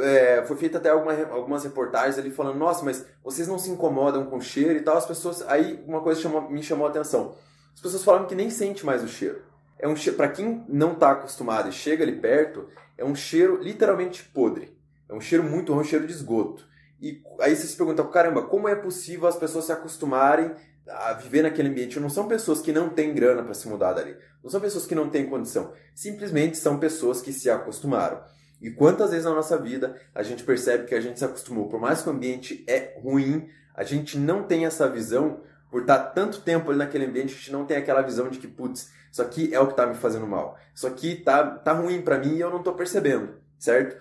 é, 0.00 0.44
foi 0.46 0.58
feita 0.58 0.76
até 0.76 0.90
alguma, 0.90 1.14
algumas 1.30 1.64
reportagens 1.64 2.18
ali 2.18 2.30
falando, 2.30 2.58
nossa, 2.58 2.84
mas 2.84 3.06
vocês 3.24 3.48
não 3.48 3.58
se 3.58 3.70
incomodam 3.70 4.26
com 4.26 4.36
o 4.36 4.42
cheiro 4.42 4.78
e 4.78 4.82
tal. 4.82 4.98
As 4.98 5.06
pessoas, 5.06 5.40
aí 5.48 5.82
uma 5.86 6.02
coisa 6.02 6.20
chamou, 6.20 6.42
me 6.50 6.62
chamou 6.62 6.86
a 6.86 6.90
atenção. 6.90 7.34
As 7.74 7.80
pessoas 7.80 8.04
falaram 8.04 8.26
que 8.26 8.34
nem 8.34 8.50
sente 8.50 8.84
mais 8.84 9.02
o 9.02 9.08
cheiro. 9.08 9.40
É 9.78 9.88
um 9.88 9.96
cheiro, 9.96 10.18
para 10.18 10.28
quem 10.28 10.66
não 10.68 10.92
está 10.92 11.12
acostumado 11.12 11.70
e 11.70 11.72
chega 11.72 12.04
ali 12.04 12.20
perto, 12.20 12.68
é 12.98 13.06
um 13.06 13.14
cheiro 13.14 13.58
literalmente 13.62 14.22
podre. 14.22 14.76
É 15.08 15.14
um 15.14 15.20
cheiro 15.20 15.44
muito 15.44 15.72
ruim, 15.72 15.80
um 15.80 15.84
cheiro 15.84 16.06
de 16.06 16.12
esgoto. 16.12 16.66
E 17.00 17.22
aí 17.40 17.56
você 17.56 17.66
se 17.66 17.76
pergunta, 17.76 18.04
caramba, 18.04 18.42
como 18.42 18.68
é 18.68 18.74
possível 18.74 19.26
as 19.26 19.36
pessoas 19.36 19.64
se 19.64 19.72
acostumarem 19.72 20.54
a 20.88 21.12
viver 21.14 21.42
naquele 21.42 21.68
ambiente? 21.68 22.00
Não 22.00 22.08
são 22.08 22.28
pessoas 22.28 22.60
que 22.60 22.72
não 22.72 22.88
têm 22.88 23.14
grana 23.14 23.42
para 23.42 23.54
se 23.54 23.68
mudar 23.68 23.92
dali. 23.92 24.16
Não 24.42 24.50
são 24.50 24.60
pessoas 24.60 24.86
que 24.86 24.94
não 24.94 25.08
têm 25.08 25.28
condição. 25.28 25.72
Simplesmente 25.94 26.56
são 26.56 26.78
pessoas 26.78 27.20
que 27.20 27.32
se 27.32 27.50
acostumaram. 27.50 28.22
E 28.60 28.70
quantas 28.70 29.10
vezes 29.10 29.26
na 29.26 29.34
nossa 29.34 29.58
vida 29.58 30.00
a 30.14 30.22
gente 30.22 30.42
percebe 30.42 30.84
que 30.84 30.94
a 30.94 31.00
gente 31.00 31.18
se 31.18 31.24
acostumou, 31.24 31.68
por 31.68 31.80
mais 31.80 32.02
que 32.02 32.08
o 32.08 32.12
ambiente 32.12 32.64
é 32.66 32.98
ruim, 33.00 33.48
a 33.74 33.84
gente 33.84 34.18
não 34.18 34.42
tem 34.42 34.64
essa 34.64 34.88
visão, 34.88 35.40
por 35.70 35.82
estar 35.82 35.98
tanto 35.98 36.40
tempo 36.40 36.70
ali 36.70 36.78
naquele 36.78 37.04
ambiente, 37.04 37.34
a 37.34 37.36
gente 37.36 37.52
não 37.52 37.66
tem 37.66 37.76
aquela 37.76 38.00
visão 38.00 38.30
de 38.30 38.38
que, 38.38 38.48
putz, 38.48 38.90
isso 39.12 39.20
aqui 39.20 39.52
é 39.52 39.60
o 39.60 39.66
que 39.66 39.72
está 39.72 39.86
me 39.86 39.94
fazendo 39.94 40.26
mal. 40.26 40.58
Isso 40.74 40.86
aqui 40.86 41.16
tá, 41.16 41.44
tá 41.44 41.72
ruim 41.72 42.00
para 42.00 42.18
mim 42.18 42.36
e 42.36 42.40
eu 42.40 42.50
não 42.50 42.58
estou 42.58 42.74
percebendo, 42.74 43.34
certo? 43.58 43.96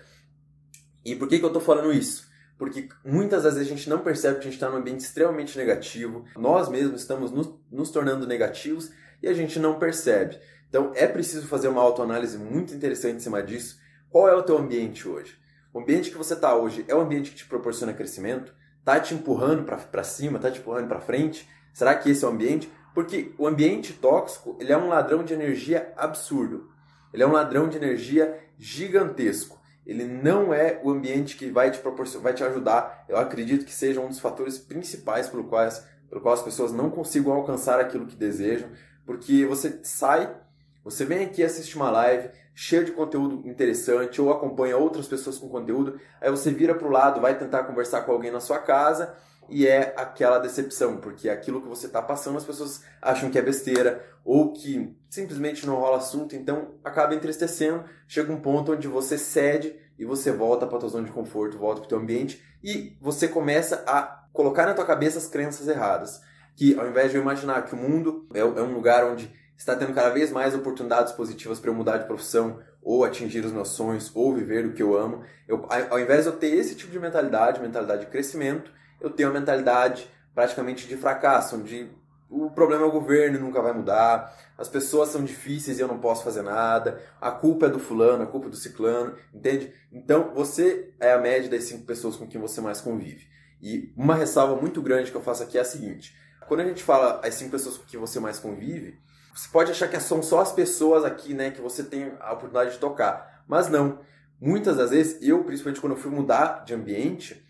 E 1.04 1.14
por 1.14 1.28
que, 1.28 1.38
que 1.38 1.44
eu 1.44 1.48
estou 1.48 1.62
falando 1.62 1.92
isso? 1.92 2.25
Porque 2.58 2.88
muitas 3.04 3.44
vezes 3.44 3.58
a 3.58 3.64
gente 3.64 3.88
não 3.88 3.98
percebe 3.98 4.36
que 4.36 4.40
a 4.40 4.44
gente 4.44 4.54
está 4.54 4.70
num 4.70 4.78
ambiente 4.78 5.00
extremamente 5.00 5.56
negativo, 5.58 6.24
nós 6.36 6.68
mesmos 6.68 7.02
estamos 7.02 7.30
nos, 7.30 7.52
nos 7.70 7.90
tornando 7.90 8.26
negativos 8.26 8.90
e 9.22 9.28
a 9.28 9.34
gente 9.34 9.58
não 9.58 9.78
percebe. 9.78 10.38
Então 10.68 10.92
é 10.94 11.06
preciso 11.06 11.46
fazer 11.46 11.68
uma 11.68 11.82
autoanálise 11.82 12.38
muito 12.38 12.74
interessante 12.74 13.16
em 13.16 13.20
cima 13.20 13.42
disso 13.42 13.78
qual 14.16 14.28
é 14.28 14.34
o 14.34 14.42
teu 14.42 14.56
ambiente 14.56 15.06
hoje? 15.06 15.36
O 15.74 15.80
ambiente 15.80 16.10
que 16.10 16.16
você 16.16 16.32
está 16.34 16.56
hoje 16.56 16.84
é 16.88 16.94
o 16.94 17.00
ambiente 17.00 17.30
que 17.30 17.36
te 17.36 17.44
proporciona 17.44 17.92
crescimento? 17.92 18.54
Está 18.78 18.98
te 18.98 19.12
empurrando 19.14 19.64
para 19.64 20.02
cima? 20.04 20.36
Está 20.36 20.50
te 20.50 20.60
empurrando 20.60 20.88
para 20.88 21.00
frente? 21.00 21.46
Será 21.72 21.94
que 21.94 22.10
esse 22.10 22.24
é 22.24 22.28
o 22.28 22.30
ambiente? 22.30 22.72
Porque 22.94 23.34
o 23.36 23.46
ambiente 23.46 23.92
tóxico 23.92 24.56
ele 24.58 24.72
é 24.72 24.78
um 24.78 24.88
ladrão 24.88 25.22
de 25.22 25.34
energia 25.34 25.92
absurdo. 25.96 26.70
Ele 27.12 27.22
é 27.22 27.26
um 27.26 27.32
ladrão 27.32 27.68
de 27.68 27.76
energia 27.76 28.42
gigantesco. 28.58 29.60
Ele 29.86 30.04
não 30.04 30.52
é 30.52 30.80
o 30.82 30.90
ambiente 30.90 31.36
que 31.36 31.48
vai 31.48 31.70
te 31.70 31.78
proporcionar, 31.78 32.24
vai 32.24 32.34
te 32.34 32.42
ajudar. 32.42 33.04
Eu 33.08 33.16
acredito 33.16 33.64
que 33.64 33.72
seja 33.72 34.00
um 34.00 34.08
dos 34.08 34.18
fatores 34.18 34.58
principais 34.58 35.28
pelo 35.28 35.44
quais, 35.44 35.86
pelo 36.10 36.20
qual 36.20 36.34
as 36.34 36.42
pessoas 36.42 36.72
não 36.72 36.90
consigam 36.90 37.32
alcançar 37.32 37.78
aquilo 37.78 38.06
que 38.06 38.16
desejam, 38.16 38.68
porque 39.04 39.46
você 39.46 39.78
sai, 39.84 40.34
você 40.82 41.04
vem 41.04 41.24
aqui 41.24 41.42
assistir 41.42 41.76
uma 41.76 41.90
live, 41.90 42.30
cheio 42.52 42.84
de 42.84 42.90
conteúdo 42.90 43.48
interessante 43.48 44.20
ou 44.20 44.32
acompanha 44.32 44.76
outras 44.76 45.06
pessoas 45.06 45.38
com 45.38 45.48
conteúdo, 45.48 46.00
aí 46.20 46.30
você 46.30 46.50
vira 46.50 46.74
para 46.74 46.88
o 46.88 46.90
lado, 46.90 47.20
vai 47.20 47.38
tentar 47.38 47.64
conversar 47.64 48.02
com 48.02 48.10
alguém 48.10 48.32
na 48.32 48.40
sua 48.40 48.58
casa 48.58 49.14
e 49.48 49.66
é 49.66 49.94
aquela 49.96 50.38
decepção, 50.38 50.98
porque 50.98 51.28
aquilo 51.28 51.60
que 51.60 51.68
você 51.68 51.86
está 51.86 52.02
passando 52.02 52.36
as 52.36 52.44
pessoas 52.44 52.82
acham 53.00 53.30
que 53.30 53.38
é 53.38 53.42
besteira 53.42 54.04
ou 54.24 54.52
que 54.52 54.96
simplesmente 55.08 55.66
não 55.66 55.76
rola 55.76 55.98
assunto, 55.98 56.34
então 56.34 56.74
acaba 56.84 57.14
entristecendo, 57.14 57.84
chega 58.08 58.32
um 58.32 58.40
ponto 58.40 58.72
onde 58.72 58.88
você 58.88 59.16
cede 59.16 59.74
e 59.98 60.04
você 60.04 60.32
volta 60.32 60.66
para 60.66 60.78
tua 60.78 60.88
zona 60.88 61.06
de 61.06 61.12
conforto, 61.12 61.58
volta 61.58 61.80
para 61.80 61.86
o 61.86 61.88
teu 61.88 61.98
ambiente 61.98 62.42
e 62.62 62.96
você 63.00 63.28
começa 63.28 63.84
a 63.86 64.24
colocar 64.32 64.66
na 64.66 64.74
tua 64.74 64.84
cabeça 64.84 65.18
as 65.18 65.28
crenças 65.28 65.68
erradas. 65.68 66.20
Que 66.54 66.78
ao 66.78 66.88
invés 66.88 67.10
de 67.10 67.16
eu 67.16 67.22
imaginar 67.22 67.64
que 67.66 67.74
o 67.74 67.78
mundo 67.78 68.26
é, 68.34 68.40
é 68.40 68.44
um 68.44 68.74
lugar 68.74 69.04
onde 69.04 69.32
está 69.56 69.74
tendo 69.74 69.94
cada 69.94 70.10
vez 70.10 70.30
mais 70.30 70.54
oportunidades 70.54 71.12
positivas 71.12 71.58
para 71.58 71.70
eu 71.70 71.74
mudar 71.74 71.98
de 71.98 72.06
profissão, 72.06 72.58
ou 72.82 73.04
atingir 73.04 73.44
os 73.44 73.50
meus 73.50 73.70
sonhos, 73.70 74.12
ou 74.14 74.32
viver 74.32 74.64
o 74.64 74.72
que 74.72 74.82
eu 74.82 74.96
amo, 74.96 75.22
eu, 75.48 75.66
ao 75.90 75.98
invés 75.98 76.22
de 76.22 76.30
eu 76.30 76.36
ter 76.36 76.54
esse 76.54 76.76
tipo 76.76 76.92
de 76.92 77.00
mentalidade, 77.00 77.60
mentalidade 77.60 78.04
de 78.04 78.10
crescimento, 78.12 78.70
eu 79.00 79.10
tenho 79.10 79.28
uma 79.28 79.38
mentalidade 79.38 80.08
praticamente 80.34 80.86
de 80.86 80.96
fracasso, 80.96 81.56
onde 81.56 81.88
o 82.28 82.50
problema 82.50 82.84
é 82.84 82.86
o 82.86 82.92
governo 82.92 83.38
nunca 83.38 83.62
vai 83.62 83.72
mudar, 83.72 84.36
as 84.58 84.68
pessoas 84.68 85.10
são 85.10 85.24
difíceis 85.24 85.78
e 85.78 85.82
eu 85.82 85.88
não 85.88 85.98
posso 85.98 86.24
fazer 86.24 86.42
nada, 86.42 87.00
a 87.20 87.30
culpa 87.30 87.66
é 87.66 87.68
do 87.68 87.78
fulano, 87.78 88.22
a 88.22 88.26
culpa 88.26 88.46
é 88.46 88.50
do 88.50 88.56
ciclano, 88.56 89.14
entende? 89.32 89.72
Então 89.92 90.32
você 90.34 90.92
é 90.98 91.12
a 91.12 91.18
média 91.18 91.48
das 91.48 91.64
cinco 91.64 91.84
pessoas 91.84 92.16
com 92.16 92.26
quem 92.26 92.40
você 92.40 92.60
mais 92.60 92.80
convive. 92.80 93.26
E 93.62 93.92
uma 93.96 94.14
ressalva 94.14 94.60
muito 94.60 94.82
grande 94.82 95.10
que 95.10 95.16
eu 95.16 95.22
faço 95.22 95.42
aqui 95.42 95.56
é 95.56 95.60
a 95.60 95.64
seguinte: 95.64 96.16
quando 96.46 96.60
a 96.60 96.64
gente 96.64 96.82
fala 96.82 97.20
as 97.24 97.34
cinco 97.34 97.52
pessoas 97.52 97.78
com 97.78 97.84
quem 97.84 97.98
você 97.98 98.20
mais 98.20 98.38
convive, 98.38 98.98
você 99.34 99.48
pode 99.48 99.70
achar 99.70 99.88
que 99.88 99.98
são 100.00 100.22
só 100.22 100.40
as 100.40 100.52
pessoas 100.52 101.04
aqui, 101.04 101.34
né, 101.34 101.50
que 101.50 101.60
você 101.60 101.82
tem 101.82 102.12
a 102.20 102.32
oportunidade 102.32 102.72
de 102.72 102.78
tocar, 102.78 103.44
mas 103.46 103.68
não. 103.68 104.00
Muitas 104.40 104.76
das 104.76 104.90
vezes, 104.90 105.18
eu, 105.22 105.44
principalmente 105.44 105.80
quando 105.80 105.92
eu 105.92 105.98
fui 105.98 106.10
mudar 106.10 106.64
de 106.64 106.74
ambiente, 106.74 107.45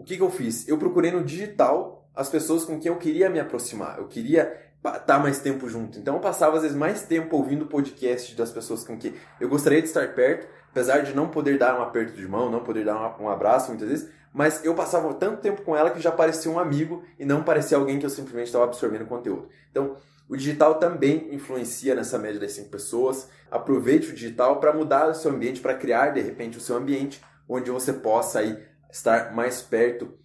o 0.00 0.02
que, 0.02 0.16
que 0.16 0.22
eu 0.22 0.30
fiz? 0.30 0.66
Eu 0.66 0.78
procurei 0.78 1.10
no 1.10 1.22
digital 1.22 2.08
as 2.16 2.30
pessoas 2.30 2.64
com 2.64 2.80
quem 2.80 2.90
eu 2.90 2.96
queria 2.96 3.28
me 3.28 3.38
aproximar. 3.38 3.98
Eu 3.98 4.08
queria 4.08 4.58
estar 4.82 5.18
mais 5.18 5.40
tempo 5.40 5.68
junto. 5.68 5.98
Então 5.98 6.14
eu 6.14 6.20
passava 6.20 6.56
às 6.56 6.62
vezes 6.62 6.76
mais 6.76 7.02
tempo 7.02 7.36
ouvindo 7.36 7.66
podcast 7.66 8.34
das 8.34 8.50
pessoas 8.50 8.82
com 8.82 8.96
quem 8.96 9.12
eu 9.38 9.46
gostaria 9.46 9.82
de 9.82 9.88
estar 9.88 10.14
perto, 10.14 10.48
apesar 10.70 11.00
de 11.00 11.14
não 11.14 11.28
poder 11.28 11.58
dar 11.58 11.78
um 11.78 11.82
aperto 11.82 12.16
de 12.16 12.26
mão, 12.26 12.50
não 12.50 12.64
poder 12.64 12.82
dar 12.82 13.20
um 13.20 13.28
abraço 13.28 13.68
muitas 13.68 13.88
vezes, 13.90 14.10
mas 14.32 14.64
eu 14.64 14.74
passava 14.74 15.12
tanto 15.12 15.42
tempo 15.42 15.60
com 15.60 15.76
ela 15.76 15.90
que 15.90 16.00
já 16.00 16.10
parecia 16.10 16.50
um 16.50 16.58
amigo 16.58 17.04
e 17.18 17.26
não 17.26 17.42
parecia 17.42 17.76
alguém 17.76 17.98
que 17.98 18.06
eu 18.06 18.10
simplesmente 18.10 18.46
estava 18.46 18.64
absorvendo 18.64 19.04
conteúdo. 19.04 19.50
Então, 19.70 19.96
o 20.30 20.36
digital 20.36 20.76
também 20.76 21.28
influencia 21.34 21.94
nessa 21.94 22.18
média 22.18 22.40
das 22.40 22.52
cinco 22.52 22.70
pessoas. 22.70 23.28
Aproveite 23.50 24.08
o 24.08 24.14
digital 24.14 24.60
para 24.60 24.72
mudar 24.72 25.10
o 25.10 25.14
seu 25.14 25.30
ambiente, 25.30 25.60
para 25.60 25.74
criar 25.74 26.10
de 26.10 26.20
repente 26.20 26.56
o 26.56 26.60
seu 26.60 26.76
ambiente 26.76 27.20
onde 27.46 27.70
você 27.70 27.92
possa 27.92 28.38
aí 28.38 28.56
estar 28.92 29.34
mais 29.34 29.62
perto 29.62 30.18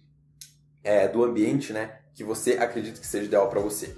é, 0.82 1.08
do 1.08 1.24
ambiente, 1.24 1.72
né, 1.72 1.98
que 2.14 2.24
você 2.24 2.52
acredita 2.52 3.00
que 3.00 3.06
seja 3.06 3.26
ideal 3.26 3.48
para 3.48 3.60
você. 3.60 3.94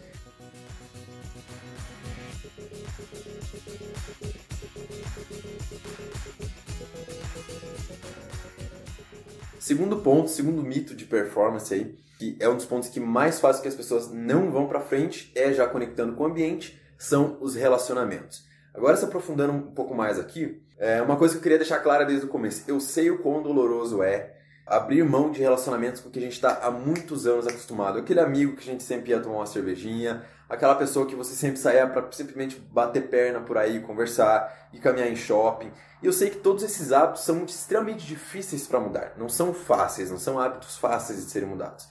Segundo 9.58 9.98
ponto, 9.98 10.30
segundo 10.30 10.62
mito 10.62 10.94
de 10.94 11.04
performance 11.04 11.74
aí, 11.74 11.94
que 12.18 12.38
é 12.40 12.48
um 12.48 12.56
dos 12.56 12.64
pontos 12.64 12.88
que 12.88 12.98
mais 12.98 13.38
faz 13.38 13.56
com 13.56 13.62
que 13.62 13.68
as 13.68 13.74
pessoas 13.74 14.10
não 14.10 14.50
vão 14.50 14.66
para 14.66 14.80
frente, 14.80 15.30
é 15.34 15.52
já 15.52 15.66
conectando 15.66 16.14
com 16.14 16.22
o 16.22 16.26
ambiente, 16.26 16.80
são 16.96 17.36
os 17.40 17.54
relacionamentos. 17.54 18.46
Agora, 18.72 18.96
se 18.96 19.04
aprofundando 19.04 19.52
um 19.52 19.60
pouco 19.60 19.94
mais 19.94 20.18
aqui, 20.18 20.62
é 20.78 21.02
uma 21.02 21.16
coisa 21.16 21.34
que 21.34 21.38
eu 21.38 21.42
queria 21.42 21.58
deixar 21.58 21.80
clara 21.80 22.06
desde 22.06 22.24
o 22.24 22.30
começo. 22.30 22.64
Eu 22.66 22.80
sei 22.80 23.10
o 23.10 23.18
quão 23.18 23.42
doloroso 23.42 24.02
é 24.02 24.37
abrir 24.68 25.04
mão 25.04 25.30
de 25.30 25.40
relacionamentos 25.40 26.00
com 26.00 26.10
que 26.10 26.18
a 26.18 26.22
gente 26.22 26.32
está 26.32 26.60
há 26.62 26.70
muitos 26.70 27.26
anos 27.26 27.46
acostumado. 27.46 27.98
Aquele 27.98 28.20
amigo 28.20 28.56
que 28.56 28.62
a 28.62 28.72
gente 28.72 28.82
sempre 28.82 29.10
ia 29.10 29.20
tomar 29.20 29.36
uma 29.36 29.46
cervejinha, 29.46 30.24
aquela 30.48 30.74
pessoa 30.74 31.06
que 31.06 31.14
você 31.14 31.34
sempre 31.34 31.58
saía 31.58 31.86
para 31.86 32.10
simplesmente 32.12 32.58
bater 32.58 33.08
perna 33.08 33.40
por 33.40 33.56
aí, 33.56 33.80
conversar 33.80 34.68
e 34.72 34.78
caminhar 34.78 35.10
em 35.10 35.16
shopping. 35.16 35.70
E 36.02 36.06
eu 36.06 36.12
sei 36.12 36.30
que 36.30 36.38
todos 36.38 36.62
esses 36.62 36.92
hábitos 36.92 37.24
são 37.24 37.44
extremamente 37.44 38.06
difíceis 38.06 38.66
para 38.66 38.80
mudar. 38.80 39.14
Não 39.16 39.28
são 39.28 39.52
fáceis, 39.52 40.10
não 40.10 40.18
são 40.18 40.38
hábitos 40.38 40.76
fáceis 40.76 41.24
de 41.24 41.30
serem 41.30 41.48
mudados. 41.48 41.88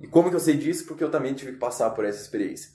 E 0.00 0.06
como 0.06 0.28
que 0.28 0.36
eu 0.36 0.40
sei 0.40 0.56
disso? 0.56 0.86
Porque 0.86 1.04
eu 1.04 1.10
também 1.10 1.34
tive 1.34 1.52
que 1.52 1.58
passar 1.58 1.90
por 1.90 2.04
essa 2.04 2.20
experiência. 2.20 2.70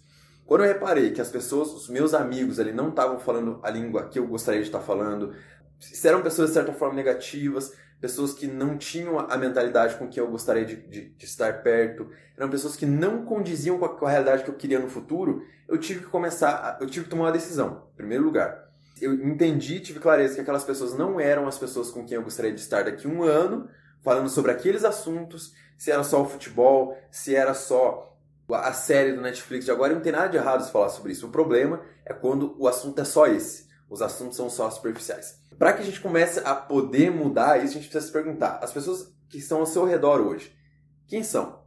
Quando 0.46 0.64
eu 0.64 0.68
reparei 0.68 1.12
que 1.12 1.22
as 1.22 1.30
pessoas, 1.30 1.70
os 1.70 1.90
meus 1.90 2.14
amigos 2.14 2.60
ali, 2.60 2.72
não 2.72 2.90
estavam 2.90 3.20
falando 3.20 3.60
a 3.62 3.70
língua 3.70 4.08
que 4.08 4.18
eu 4.18 4.26
gostaria 4.26 4.62
de 4.62 4.68
estar 4.68 4.80
falando, 4.80 5.36
se 5.80 6.08
eram 6.08 6.24
pessoas 6.24 6.50
de 6.50 6.56
certa 6.56 6.74
forma 6.74 6.96
negativas, 6.96 7.72
pessoas 8.00 8.34
que 8.34 8.48
não 8.48 8.78
tinham 8.78 9.20
a 9.20 9.38
mentalidade 9.38 9.96
com 9.96 10.08
que 10.08 10.20
eu 10.20 10.30
gostaria 10.30 10.66
de, 10.66 10.76
de, 10.76 11.10
de 11.10 11.26
estar 11.26 11.62
perto, 11.62 12.10
eram 12.38 12.50
pessoas 12.50 12.76
que 12.76 12.86
não 12.86 13.26
condiziam 13.26 13.78
com 13.78 13.86
a, 13.86 13.90
com 13.90 14.06
a, 14.06 14.10
realidade 14.10 14.44
que 14.44 14.50
eu 14.50 14.56
queria 14.56 14.80
no 14.80 14.90
futuro, 14.90 15.44
eu 15.68 15.78
tive 15.78 16.02
que 16.02 16.08
começar, 16.08 16.78
eu 16.80 16.88
tive 16.88 17.06
que 17.06 17.12
tomar 17.12 17.26
uma 17.26 17.32
decisão, 17.32 17.88
em 17.94 17.98
primeiro 17.98 18.24
lugar. 18.24 18.70
Eu 19.02 19.14
entendi, 19.14 19.80
tive 19.80 20.00
clareza 20.00 20.36
que 20.36 20.42
aquelas 20.42 20.64
pessoas 20.64 20.98
não 20.98 21.20
eram 21.20 21.48
as 21.48 21.58
pessoas 21.58 21.92
com 21.92 22.06
quem 22.06 22.16
eu 22.16 22.24
gostaria 22.24 22.54
de 22.54 22.60
estar 22.60 22.84
daqui 22.84 23.06
a 23.06 23.10
um 23.10 23.24
ano, 23.24 23.70
falando 24.02 24.30
sobre 24.30 24.52
aqueles 24.52 24.84
assuntos, 24.84 25.54
se 25.78 25.92
era 25.92 26.04
só 26.04 26.22
o 26.22 26.26
futebol, 26.26 26.98
se 27.12 27.36
era 27.36 27.54
só 27.54 28.18
a 28.52 28.74
série 28.74 29.14
do 29.14 29.22
Netflix 29.22 29.66
de 29.66 29.72
agora, 29.72 29.94
não 29.94 30.02
tem 30.02 30.12
nada 30.12 30.28
de 30.28 30.38
errado 30.38 30.64
se 30.64 30.72
falar 30.72 30.90
sobre 30.90 31.12
isso. 31.12 31.28
O 31.28 31.32
problema 31.32 31.82
é 32.06 32.14
quando 32.14 32.56
o 32.58 32.68
assunto 32.68 33.00
é 33.00 33.06
só 33.06 33.28
esse. 33.28 33.69
Os 33.90 34.02
assuntos 34.02 34.38
são 34.38 34.50
só 34.50 34.70
superficiais. 34.70 35.40
Para 35.58 35.74
que 35.74 35.82
a 35.82 35.86
gente 35.86 36.00
comece 36.00 36.40
a 36.46 36.54
poder 36.56 37.12
mudar 37.12 37.58
isso, 37.58 37.78
a 37.78 37.82
gente 37.82 37.90
precisa 37.90 38.06
se 38.06 38.14
perguntar: 38.14 38.60
as 38.62 38.72
pessoas 38.72 39.12
que 39.28 39.38
estão 39.38 39.60
ao 39.60 39.66
seu 39.66 39.86
redor 39.86 40.22
hoje, 40.22 40.56
quem 41.08 41.24
são? 41.24 41.64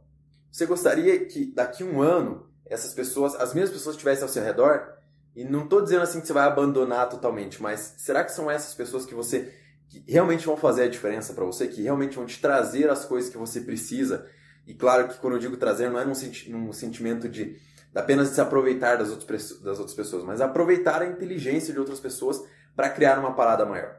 Você 0.51 0.65
gostaria 0.65 1.25
que 1.25 1.53
daqui 1.53 1.83
a 1.83 1.85
um 1.85 2.01
ano 2.01 2.49
essas 2.65 2.93
pessoas, 2.93 3.35
as 3.35 3.53
mesmas 3.53 3.71
pessoas 3.71 3.95
estivessem 3.95 4.23
ao 4.23 4.29
seu 4.29 4.43
redor? 4.43 4.93
E 5.35 5.43
não 5.43 5.63
estou 5.63 5.81
dizendo 5.81 6.03
assim 6.03 6.21
que 6.21 6.27
você 6.27 6.33
vai 6.33 6.47
abandonar 6.47 7.09
totalmente, 7.09 7.61
mas 7.61 7.95
será 7.97 8.23
que 8.23 8.31
são 8.31 8.49
essas 8.49 8.73
pessoas 8.73 9.05
que 9.05 9.15
você 9.15 9.51
que 9.89 10.03
realmente 10.07 10.45
vão 10.45 10.57
fazer 10.57 10.83
a 10.83 10.87
diferença 10.87 11.33
para 11.33 11.43
você, 11.43 11.67
que 11.67 11.81
realmente 11.81 12.15
vão 12.15 12.25
te 12.25 12.39
trazer 12.39 12.89
as 12.89 13.05
coisas 13.05 13.29
que 13.29 13.37
você 13.37 13.61
precisa? 13.61 14.27
E 14.65 14.73
claro 14.73 15.07
que 15.07 15.19
quando 15.19 15.33
eu 15.33 15.39
digo 15.39 15.57
trazer, 15.57 15.89
não 15.89 15.99
é 15.99 16.05
num, 16.05 16.15
senti 16.15 16.49
num 16.51 16.71
sentimento 16.71 17.27
de 17.27 17.59
apenas 17.95 18.29
de 18.29 18.35
se 18.35 18.41
aproveitar 18.41 18.97
das 18.97 19.09
outras, 19.09 19.59
das 19.59 19.79
outras 19.79 19.95
pessoas, 19.95 20.23
mas 20.23 20.41
aproveitar 20.41 21.01
a 21.01 21.05
inteligência 21.05 21.73
de 21.73 21.79
outras 21.79 21.99
pessoas 21.99 22.43
para 22.75 22.89
criar 22.89 23.19
uma 23.19 23.33
parada 23.33 23.65
maior. 23.65 23.95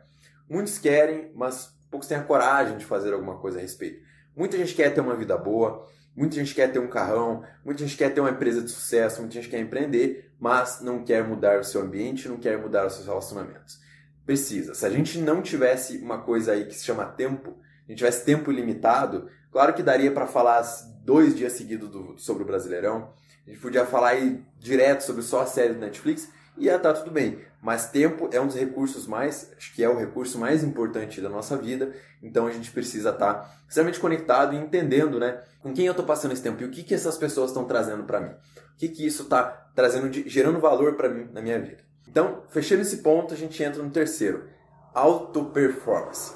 Muitos 0.49 0.79
querem, 0.79 1.31
mas 1.35 1.75
poucos 1.91 2.09
têm 2.09 2.19
a 2.19 2.23
coragem 2.23 2.77
de 2.77 2.85
fazer 2.85 3.13
alguma 3.13 3.39
coisa 3.39 3.59
a 3.59 3.63
respeito. 3.63 4.03
Muita 4.37 4.57
gente 4.57 4.75
quer 4.75 4.93
ter 4.93 5.01
uma 5.01 5.15
vida 5.15 5.37
boa, 5.37 5.87
muita 6.15 6.35
gente 6.35 6.55
quer 6.55 6.73
ter 6.73 6.81
um 6.81 6.89
carrão, 6.89 7.45
muita 7.65 7.85
gente 7.85 7.97
quer 7.97 8.13
ter 8.13 8.21
uma 8.21 8.31
empresa 8.31 8.61
de 8.61 8.71
sucesso, 8.71 9.21
muita 9.21 9.35
gente 9.35 9.49
quer 9.49 9.61
empreender, 9.61 10.33
mas 10.41 10.81
não 10.81 11.05
quer 11.05 11.23
mudar 11.23 11.61
o 11.61 11.65
seu 11.65 11.83
ambiente, 11.83 12.29
não 12.29 12.37
quer 12.37 12.59
mudar 12.59 12.87
os 12.87 12.95
seus 12.95 13.07
relacionamentos. 13.07 13.81
Precisa. 14.27 14.75
Se 14.75 14.85
a 14.85 14.91
gente 14.91 15.19
não 15.19 15.41
tivesse 15.41 15.99
uma 15.99 16.19
coisa 16.23 16.53
aí 16.53 16.65
que 16.65 16.75
se 16.75 16.85
chama 16.85 17.05
tempo, 17.05 17.57
a 17.87 17.91
gente 17.91 17.99
tivesse 17.99 18.25
tempo 18.25 18.51
ilimitado, 18.51 19.29
claro 19.53 19.73
que 19.73 19.83
daria 19.83 20.11
para 20.11 20.27
falar 20.27 20.63
dois 21.05 21.37
dias 21.37 21.53
seguidos 21.53 21.91
do, 21.91 22.19
sobre 22.19 22.43
o 22.43 22.47
Brasileirão, 22.47 23.13
a 23.47 23.51
gente 23.51 23.61
podia 23.61 23.85
falar 23.85 24.11
aí 24.11 24.43
direto 24.59 25.03
sobre 25.03 25.23
só 25.23 25.43
a 25.43 25.47
série 25.47 25.75
do 25.75 25.81
Netflix 25.81 26.29
e 26.57 26.65
ia 26.65 26.77
estar 26.77 26.93
tá 26.93 27.01
tudo 27.01 27.11
bem. 27.11 27.39
Mas 27.61 27.91
tempo 27.91 28.29
é 28.33 28.41
um 28.41 28.47
dos 28.47 28.57
recursos 28.57 29.07
mais, 29.07 29.53
acho 29.57 29.75
que 29.75 29.83
é 29.83 29.89
o 29.89 29.97
recurso 29.97 30.39
mais 30.39 30.63
importante 30.63 31.21
da 31.21 31.29
nossa 31.29 31.57
vida, 31.57 31.93
então 32.23 32.47
a 32.47 32.51
gente 32.51 32.71
precisa 32.71 33.11
estar 33.11 33.35
tá 33.35 33.55
extremamente 33.69 34.01
conectado 34.01 34.55
e 34.55 34.59
entendendo, 34.59 35.19
né, 35.19 35.43
com 35.63 35.73
quem 35.73 35.87
eu 35.87 35.93
estou 35.93 36.05
passando 36.05 36.33
esse 36.33 36.43
tempo 36.43 36.63
e 36.63 36.67
o 36.67 36.71
que, 36.71 36.83
que 36.83 36.95
essas 36.95 37.17
pessoas 37.17 37.51
estão 37.51 37.65
trazendo 37.65 38.05
para 38.05 38.21
mim. 38.21 38.31
O 38.31 38.77
que, 38.77 38.89
que 38.89 39.07
isso 39.07 39.23
está 39.25 39.45
trazendo, 39.75 40.09
de, 40.09 40.29
gerando 40.29 40.59
valor 40.59 40.95
para 40.95 41.09
mim 41.09 41.29
na 41.33 41.41
minha 41.41 41.61
vida. 41.61 41.83
Então, 42.09 42.43
fechando 42.49 42.83
esse 42.83 42.99
ponto, 42.99 43.35
a 43.35 43.37
gente 43.37 43.63
entra 43.63 43.83
no 43.83 43.91
terceiro, 43.91 44.45
auto 44.93 45.47
performance. 45.47 46.33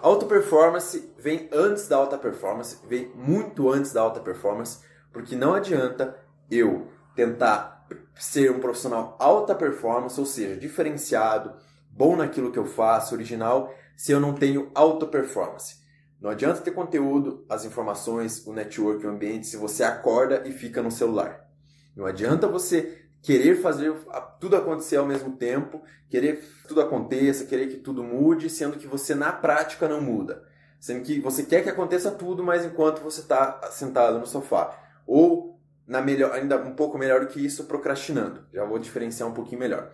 Auto 0.00 0.26
performance 0.26 1.12
vem 1.18 1.48
antes 1.52 1.88
da 1.88 1.96
alta 1.96 2.16
performance, 2.16 2.78
vem 2.86 3.10
muito 3.14 3.70
antes 3.70 3.92
da 3.92 4.00
alta 4.00 4.20
performance, 4.20 4.78
porque 5.12 5.34
não 5.34 5.54
adianta 5.54 6.16
eu 6.50 6.88
tentar 7.14 7.86
ser 8.14 8.50
um 8.50 8.60
profissional 8.60 9.16
alta 9.18 9.54
performance, 9.54 10.18
ou 10.18 10.26
seja, 10.26 10.56
diferenciado, 10.56 11.52
bom 11.90 12.16
naquilo 12.16 12.52
que 12.52 12.58
eu 12.58 12.66
faço, 12.66 13.14
original, 13.14 13.72
se 13.96 14.12
eu 14.12 14.20
não 14.20 14.34
tenho 14.34 14.70
alta 14.74 15.06
performance. 15.06 15.76
Não 16.20 16.30
adianta 16.30 16.60
ter 16.60 16.72
conteúdo, 16.72 17.44
as 17.48 17.64
informações, 17.64 18.44
o 18.46 18.52
network, 18.52 19.06
o 19.06 19.10
ambiente, 19.10 19.46
se 19.46 19.56
você 19.56 19.84
acorda 19.84 20.42
e 20.46 20.52
fica 20.52 20.82
no 20.82 20.90
celular. 20.90 21.48
Não 21.94 22.06
adianta 22.06 22.48
você 22.48 23.04
querer 23.22 23.60
fazer 23.60 23.92
tudo 24.40 24.56
acontecer 24.56 24.96
ao 24.96 25.06
mesmo 25.06 25.36
tempo, 25.36 25.82
querer 26.08 26.40
que 26.40 26.68
tudo 26.68 26.80
aconteça, 26.80 27.44
querer 27.44 27.68
que 27.68 27.76
tudo 27.76 28.02
mude, 28.02 28.48
sendo 28.50 28.78
que 28.78 28.86
você 28.86 29.14
na 29.14 29.32
prática 29.32 29.88
não 29.88 30.00
muda. 30.00 30.44
Sendo 30.80 31.02
que 31.02 31.20
você 31.20 31.42
quer 31.42 31.62
que 31.62 31.70
aconteça 31.70 32.10
tudo, 32.10 32.42
mas 32.42 32.64
enquanto 32.64 33.00
você 33.00 33.20
está 33.20 33.68
sentado 33.70 34.18
no 34.18 34.26
sofá. 34.26 34.76
Ou 35.06 35.57
na 35.88 36.02
melhor, 36.02 36.32
ainda 36.32 36.58
um 36.58 36.74
pouco 36.74 36.98
melhor 36.98 37.20
do 37.20 37.28
que 37.28 37.44
isso, 37.44 37.64
procrastinando. 37.64 38.44
Já 38.52 38.62
vou 38.64 38.78
diferenciar 38.78 39.28
um 39.28 39.32
pouquinho 39.32 39.58
melhor. 39.58 39.90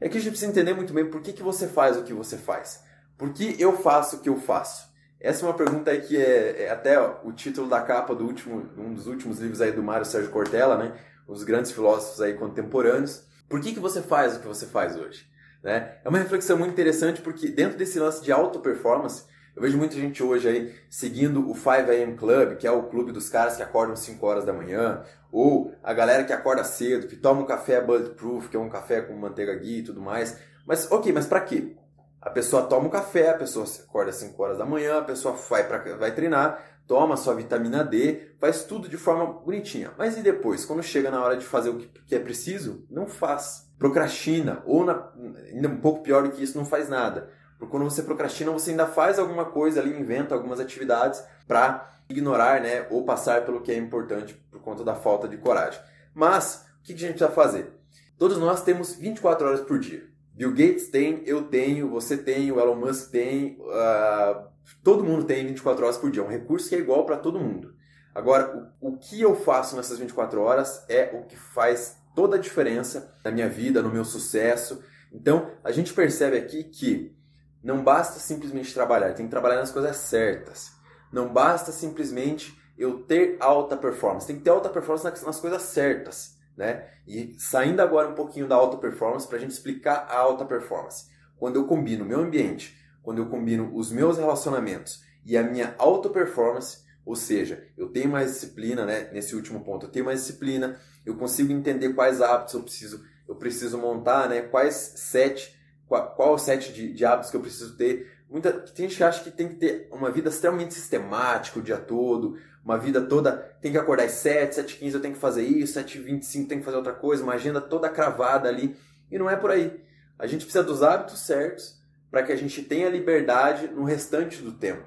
É 0.00 0.08
que 0.08 0.16
a 0.16 0.20
gente 0.20 0.30
precisa 0.30 0.50
entender 0.50 0.72
muito 0.72 0.94
bem 0.94 1.04
por 1.10 1.20
que, 1.20 1.32
que 1.32 1.42
você 1.42 1.66
faz 1.66 1.96
o 1.96 2.04
que 2.04 2.12
você 2.12 2.38
faz. 2.38 2.84
Por 3.18 3.32
que 3.32 3.60
eu 3.60 3.76
faço 3.76 4.16
o 4.16 4.20
que 4.20 4.28
eu 4.28 4.36
faço? 4.36 4.90
Essa 5.20 5.44
é 5.44 5.48
uma 5.48 5.54
pergunta 5.54 5.90
aí 5.90 6.00
que 6.00 6.16
é, 6.16 6.64
é 6.64 6.70
até 6.70 7.00
o 7.00 7.32
título 7.32 7.68
da 7.68 7.80
capa 7.80 8.14
do 8.14 8.24
último, 8.24 8.68
um 8.78 8.94
dos 8.94 9.06
últimos 9.06 9.40
livros 9.40 9.60
aí 9.60 9.72
do 9.72 9.82
Mário 9.82 10.06
Sérgio 10.06 10.30
Cortella, 10.30 10.76
né? 10.76 10.94
Os 11.26 11.44
grandes 11.44 11.72
filósofos 11.72 12.20
aí 12.20 12.34
contemporâneos. 12.34 13.24
Por 13.48 13.60
que, 13.60 13.74
que 13.74 13.80
você 13.80 14.00
faz 14.00 14.36
o 14.36 14.40
que 14.40 14.46
você 14.46 14.66
faz 14.66 14.96
hoje? 14.96 15.26
Né? 15.62 15.98
É 16.04 16.08
uma 16.08 16.18
reflexão 16.18 16.56
muito 16.56 16.72
interessante 16.72 17.20
porque 17.20 17.48
dentro 17.48 17.78
desse 17.78 17.98
lance 17.98 18.22
de 18.22 18.32
auto 18.32 18.58
performance 18.60 19.24
Eu 19.54 19.60
vejo 19.60 19.76
muita 19.76 19.94
gente 19.94 20.22
hoje 20.22 20.48
aí 20.48 20.74
seguindo 20.88 21.50
o 21.50 21.54
5am 21.54 22.16
Club, 22.16 22.56
que 22.56 22.66
é 22.66 22.70
o 22.70 22.84
clube 22.84 23.12
dos 23.12 23.28
caras 23.28 23.56
que 23.56 23.62
acordam 23.62 23.94
5 23.94 24.26
horas 24.26 24.44
da 24.46 24.52
manhã, 24.52 25.02
ou 25.30 25.74
a 25.82 25.92
galera 25.92 26.24
que 26.24 26.32
acorda 26.32 26.64
cedo, 26.64 27.06
que 27.06 27.16
toma 27.16 27.42
um 27.42 27.46
café 27.46 27.80
Bulletproof, 27.80 28.48
que 28.48 28.56
é 28.56 28.60
um 28.60 28.70
café 28.70 29.02
com 29.02 29.14
manteiga 29.14 29.54
ghee 29.54 29.80
e 29.80 29.82
tudo 29.82 30.00
mais. 30.00 30.38
Mas 30.66 30.90
ok, 30.90 31.12
mas 31.12 31.26
para 31.26 31.40
quê? 31.40 31.76
A 32.20 32.30
pessoa 32.30 32.62
toma 32.62 32.86
um 32.86 32.90
café, 32.90 33.30
a 33.30 33.34
pessoa 33.34 33.66
acorda 33.88 34.10
às 34.10 34.16
5 34.16 34.42
horas 34.42 34.58
da 34.58 34.64
manhã, 34.64 34.98
a 34.98 35.04
pessoa 35.04 35.34
vai, 35.34 35.68
pra, 35.68 35.96
vai 35.96 36.14
treinar, 36.14 36.62
toma 36.86 37.16
sua 37.16 37.34
vitamina 37.34 37.84
D, 37.84 38.32
faz 38.40 38.64
tudo 38.64 38.88
de 38.88 38.96
forma 38.96 39.26
bonitinha. 39.26 39.92
Mas 39.98 40.16
e 40.16 40.22
depois? 40.22 40.64
Quando 40.64 40.82
chega 40.82 41.10
na 41.10 41.22
hora 41.22 41.36
de 41.36 41.44
fazer 41.44 41.68
o 41.68 41.78
que 41.78 42.14
é 42.14 42.18
preciso, 42.18 42.86
não 42.90 43.06
faz. 43.06 43.70
Procrastina, 43.78 44.62
ou 44.64 44.84
na, 44.84 45.12
ainda 45.52 45.68
um 45.68 45.80
pouco 45.80 46.02
pior 46.02 46.22
do 46.22 46.30
que 46.30 46.42
isso, 46.42 46.56
não 46.56 46.64
faz 46.64 46.88
nada. 46.88 47.28
Quando 47.66 47.84
você 47.84 48.02
procrastina, 48.02 48.50
você 48.50 48.70
ainda 48.70 48.86
faz 48.86 49.18
alguma 49.18 49.44
coisa 49.44 49.80
ali, 49.80 49.98
inventa 49.98 50.34
algumas 50.34 50.60
atividades 50.60 51.22
para 51.46 51.90
ignorar, 52.08 52.60
né, 52.60 52.86
ou 52.90 53.04
passar 53.04 53.44
pelo 53.44 53.60
que 53.60 53.72
é 53.72 53.76
importante 53.76 54.34
por 54.50 54.60
conta 54.60 54.84
da 54.84 54.94
falta 54.94 55.28
de 55.28 55.36
coragem. 55.36 55.80
Mas, 56.14 56.66
o 56.80 56.82
que 56.84 56.92
a 56.92 56.96
gente 56.96 57.10
precisa 57.10 57.30
fazer? 57.30 57.72
Todos 58.18 58.38
nós 58.38 58.62
temos 58.62 58.94
24 58.94 59.46
horas 59.46 59.60
por 59.60 59.78
dia. 59.78 60.04
Bill 60.34 60.50
Gates 60.50 60.88
tem, 60.88 61.22
eu 61.26 61.44
tenho, 61.44 61.90
você 61.90 62.16
tem, 62.16 62.50
o 62.50 62.58
Elon 62.58 62.76
Musk 62.76 63.10
tem, 63.10 63.58
uh, 63.60 64.46
todo 64.82 65.04
mundo 65.04 65.24
tem 65.24 65.46
24 65.46 65.84
horas 65.84 65.98
por 65.98 66.10
dia. 66.10 66.22
É 66.22 66.24
um 66.24 66.28
recurso 66.28 66.68
que 66.68 66.74
é 66.74 66.78
igual 66.78 67.04
para 67.04 67.16
todo 67.16 67.40
mundo. 67.40 67.74
Agora, 68.14 68.72
o, 68.80 68.92
o 68.92 68.98
que 68.98 69.20
eu 69.20 69.34
faço 69.34 69.76
nessas 69.76 69.98
24 69.98 70.40
horas 70.40 70.84
é 70.88 71.10
o 71.14 71.24
que 71.26 71.36
faz 71.36 71.98
toda 72.14 72.36
a 72.36 72.38
diferença 72.40 73.12
na 73.24 73.30
minha 73.30 73.48
vida, 73.48 73.82
no 73.82 73.90
meu 73.90 74.04
sucesso. 74.04 74.82
Então, 75.12 75.50
a 75.62 75.70
gente 75.70 75.92
percebe 75.92 76.36
aqui 76.36 76.64
que 76.64 77.14
não 77.62 77.82
basta 77.82 78.18
simplesmente 78.18 78.74
trabalhar, 78.74 79.14
tem 79.14 79.26
que 79.26 79.30
trabalhar 79.30 79.56
nas 79.56 79.70
coisas 79.70 79.96
certas. 79.96 80.72
Não 81.12 81.32
basta 81.32 81.70
simplesmente 81.72 82.58
eu 82.76 83.00
ter 83.02 83.36
alta 83.40 83.76
performance, 83.76 84.26
tem 84.26 84.36
que 84.36 84.42
ter 84.42 84.50
alta 84.50 84.68
performance 84.68 85.24
nas, 85.24 85.38
coisas 85.38 85.62
certas 85.62 86.40
né? 86.56 86.86
E 87.06 87.34
saindo 87.38 87.80
agora 87.80 88.08
um 88.08 88.14
pouquinho 88.14 88.46
da 88.46 88.54
alta 88.54 88.76
performance 88.76 89.26
para 89.26 89.36
a 89.36 89.40
gente 89.40 89.50
explicar 89.50 90.06
a 90.08 90.18
alta 90.18 90.44
performance. 90.44 91.06
Quando 91.36 91.56
eu 91.56 91.66
combino 91.66 92.04
o 92.04 92.08
meu 92.08 92.20
ambiente, 92.20 92.78
quando 93.02 93.18
eu 93.18 93.26
combino 93.26 93.74
os 93.74 93.90
meus 93.90 94.18
relacionamentos 94.18 95.02
e 95.24 95.36
a 95.36 95.42
minha 95.42 95.74
alta 95.78 96.08
performance, 96.08 96.82
ou 97.04 97.16
seja, 97.16 97.66
eu 97.76 97.88
tenho 97.88 98.08
mais 98.08 98.32
disciplina, 98.32 98.84
né? 98.84 99.10
Nesse 99.12 99.34
último 99.34 99.64
ponto, 99.64 99.86
eu 99.86 99.90
tenho 99.90 100.04
mais 100.04 100.20
disciplina, 100.20 100.78
eu 101.04 101.16
consigo 101.16 101.52
entender 101.52 101.94
quais 101.94 102.20
hábitos 102.20 102.54
eu 102.54 102.62
preciso, 102.62 103.04
eu 103.28 103.34
preciso 103.34 103.78
montar, 103.78 104.28
né? 104.28 104.42
Quais 104.42 104.74
sete, 104.96 105.58
qual, 105.92 106.14
qual 106.14 106.38
set 106.38 106.72
de, 106.72 106.90
de 106.90 107.04
hábitos 107.04 107.30
que 107.30 107.36
eu 107.36 107.40
preciso 107.40 107.76
ter. 107.76 108.10
Muita, 108.30 108.50
tem 108.50 108.88
gente 108.88 108.96
que 108.96 109.04
acha 109.04 109.22
que 109.22 109.30
tem 109.30 109.48
que 109.48 109.56
ter 109.56 109.88
uma 109.92 110.10
vida 110.10 110.30
extremamente 110.30 110.72
sistemática 110.72 111.58
o 111.58 111.62
dia 111.62 111.76
todo, 111.76 112.38
uma 112.64 112.78
vida 112.78 113.02
toda, 113.02 113.32
tem 113.60 113.72
que 113.72 113.76
acordar 113.76 114.04
às 114.04 114.12
7, 114.12 114.54
7 114.54 114.76
15 114.76 114.94
eu 114.94 115.02
tenho 115.02 115.14
que 115.14 115.20
fazer 115.20 115.42
isso, 115.42 115.74
7 115.74 115.98
25 115.98 116.48
tem 116.48 116.58
que 116.60 116.64
fazer 116.64 116.78
outra 116.78 116.94
coisa, 116.94 117.22
uma 117.22 117.34
agenda 117.34 117.60
toda 117.60 117.90
cravada 117.90 118.48
ali. 118.48 118.74
E 119.10 119.18
não 119.18 119.28
é 119.28 119.36
por 119.36 119.50
aí. 119.50 119.84
A 120.18 120.26
gente 120.26 120.46
precisa 120.46 120.64
dos 120.64 120.82
hábitos 120.82 121.20
certos 121.20 121.78
para 122.10 122.22
que 122.22 122.32
a 122.32 122.36
gente 122.36 122.62
tenha 122.62 122.88
liberdade 122.88 123.68
no 123.68 123.84
restante 123.84 124.40
do 124.40 124.52
tempo. 124.52 124.84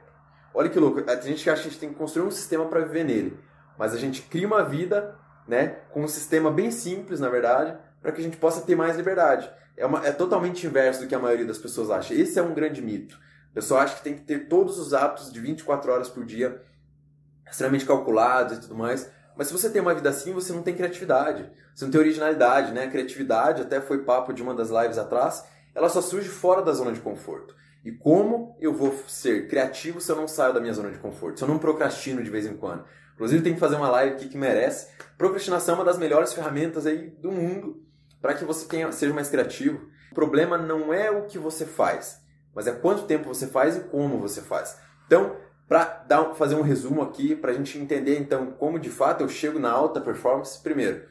Olha 0.55 0.69
que 0.69 0.79
louco, 0.79 1.03
a 1.07 1.15
gente 1.17 1.47
acha 1.47 1.61
que 1.61 1.67
a 1.67 1.71
gente 1.71 1.79
tem 1.79 1.89
que 1.89 1.95
construir 1.95 2.25
um 2.25 2.31
sistema 2.31 2.65
para 2.65 2.79
viver 2.79 3.03
nele, 3.03 3.37
mas 3.77 3.93
a 3.93 3.97
gente 3.97 4.23
cria 4.23 4.47
uma 4.47 4.63
vida, 4.63 5.19
né, 5.47 5.81
com 5.91 6.01
um 6.01 6.07
sistema 6.07 6.49
bem 6.49 6.71
simples, 6.71 7.19
na 7.19 7.29
verdade, 7.29 7.77
para 8.01 8.11
que 8.11 8.21
a 8.21 8.23
gente 8.23 8.37
possa 8.37 8.61
ter 8.61 8.75
mais 8.75 8.95
liberdade. 8.95 9.51
É, 9.77 9.85
uma, 9.85 10.05
é 10.05 10.11
totalmente 10.11 10.65
inverso 10.65 11.01
do 11.01 11.07
que 11.07 11.15
a 11.15 11.19
maioria 11.19 11.45
das 11.45 11.57
pessoas 11.57 11.89
acha. 11.89 12.13
Esse 12.13 12.39
é 12.39 12.41
um 12.41 12.53
grande 12.53 12.81
mito. 12.81 13.19
O 13.51 13.53
pessoal 13.53 13.81
acha 13.81 13.95
que 13.95 14.03
tem 14.03 14.15
que 14.15 14.21
ter 14.21 14.47
todos 14.47 14.77
os 14.79 14.93
hábitos 14.93 15.31
de 15.31 15.39
24 15.39 15.91
horas 15.91 16.09
por 16.09 16.25
dia 16.25 16.61
extremamente 17.49 17.85
calculados 17.85 18.57
e 18.57 18.61
tudo 18.61 18.75
mais. 18.75 19.09
Mas 19.35 19.47
se 19.47 19.53
você 19.53 19.69
tem 19.69 19.81
uma 19.81 19.93
vida 19.93 20.09
assim, 20.09 20.33
você 20.33 20.53
não 20.53 20.61
tem 20.61 20.73
criatividade, 20.73 21.49
você 21.73 21.85
não 21.85 21.91
tem 21.91 21.99
originalidade, 21.99 22.71
né? 22.71 22.85
A 22.85 22.89
criatividade, 22.89 23.61
até 23.61 23.81
foi 23.81 24.03
papo 24.03 24.33
de 24.33 24.41
uma 24.41 24.53
das 24.53 24.69
lives 24.69 24.97
atrás, 24.97 25.43
ela 25.73 25.89
só 25.89 26.01
surge 26.01 26.29
fora 26.29 26.61
da 26.61 26.71
zona 26.71 26.93
de 26.93 27.01
conforto. 27.01 27.55
E 27.83 27.91
como 27.91 28.57
eu 28.59 28.73
vou 28.73 28.97
ser 29.07 29.47
criativo 29.47 30.01
se 30.01 30.11
eu 30.11 30.15
não 30.15 30.27
saio 30.27 30.53
da 30.53 30.59
minha 30.59 30.73
zona 30.73 30.89
de 30.89 30.97
conforto? 30.97 31.37
Se 31.37 31.43
eu 31.43 31.47
não 31.47 31.59
procrastino 31.59 32.23
de 32.23 32.29
vez 32.29 32.45
em 32.45 32.55
quando? 32.55 32.85
Inclusive, 33.13 33.43
tem 33.43 33.53
que 33.53 33.59
fazer 33.59 33.75
uma 33.75 33.89
live 33.89 34.15
aqui 34.15 34.27
que 34.27 34.37
merece. 34.37 34.87
Procrastinação 35.17 35.75
é 35.75 35.77
uma 35.77 35.85
das 35.85 35.97
melhores 35.97 36.33
ferramentas 36.33 36.85
aí 36.85 37.09
do 37.21 37.31
mundo 37.31 37.84
para 38.25 38.33
que 38.33 38.43
você 38.43 38.67
tenha, 38.67 38.91
seja 38.91 39.13
mais 39.13 39.29
criativo. 39.29 39.87
O 40.11 40.15
problema 40.15 40.57
não 40.57 40.91
é 40.91 41.11
o 41.11 41.27
que 41.27 41.37
você 41.37 41.63
faz, 41.63 42.19
mas 42.55 42.65
é 42.65 42.71
quanto 42.71 43.03
tempo 43.03 43.27
você 43.27 43.45
faz 43.45 43.77
e 43.77 43.81
como 43.81 44.17
você 44.17 44.41
faz. 44.41 44.79
Então, 45.05 45.35
para 45.67 46.33
fazer 46.33 46.55
um 46.55 46.63
resumo 46.63 47.03
aqui, 47.03 47.35
para 47.35 47.51
a 47.51 47.53
gente 47.53 47.77
entender 47.77 48.17
então 48.17 48.47
como 48.53 48.79
de 48.79 48.89
fato 48.89 49.21
eu 49.21 49.29
chego 49.29 49.59
na 49.59 49.69
alta 49.71 50.01
performance, 50.01 50.59
primeiro, 50.59 51.07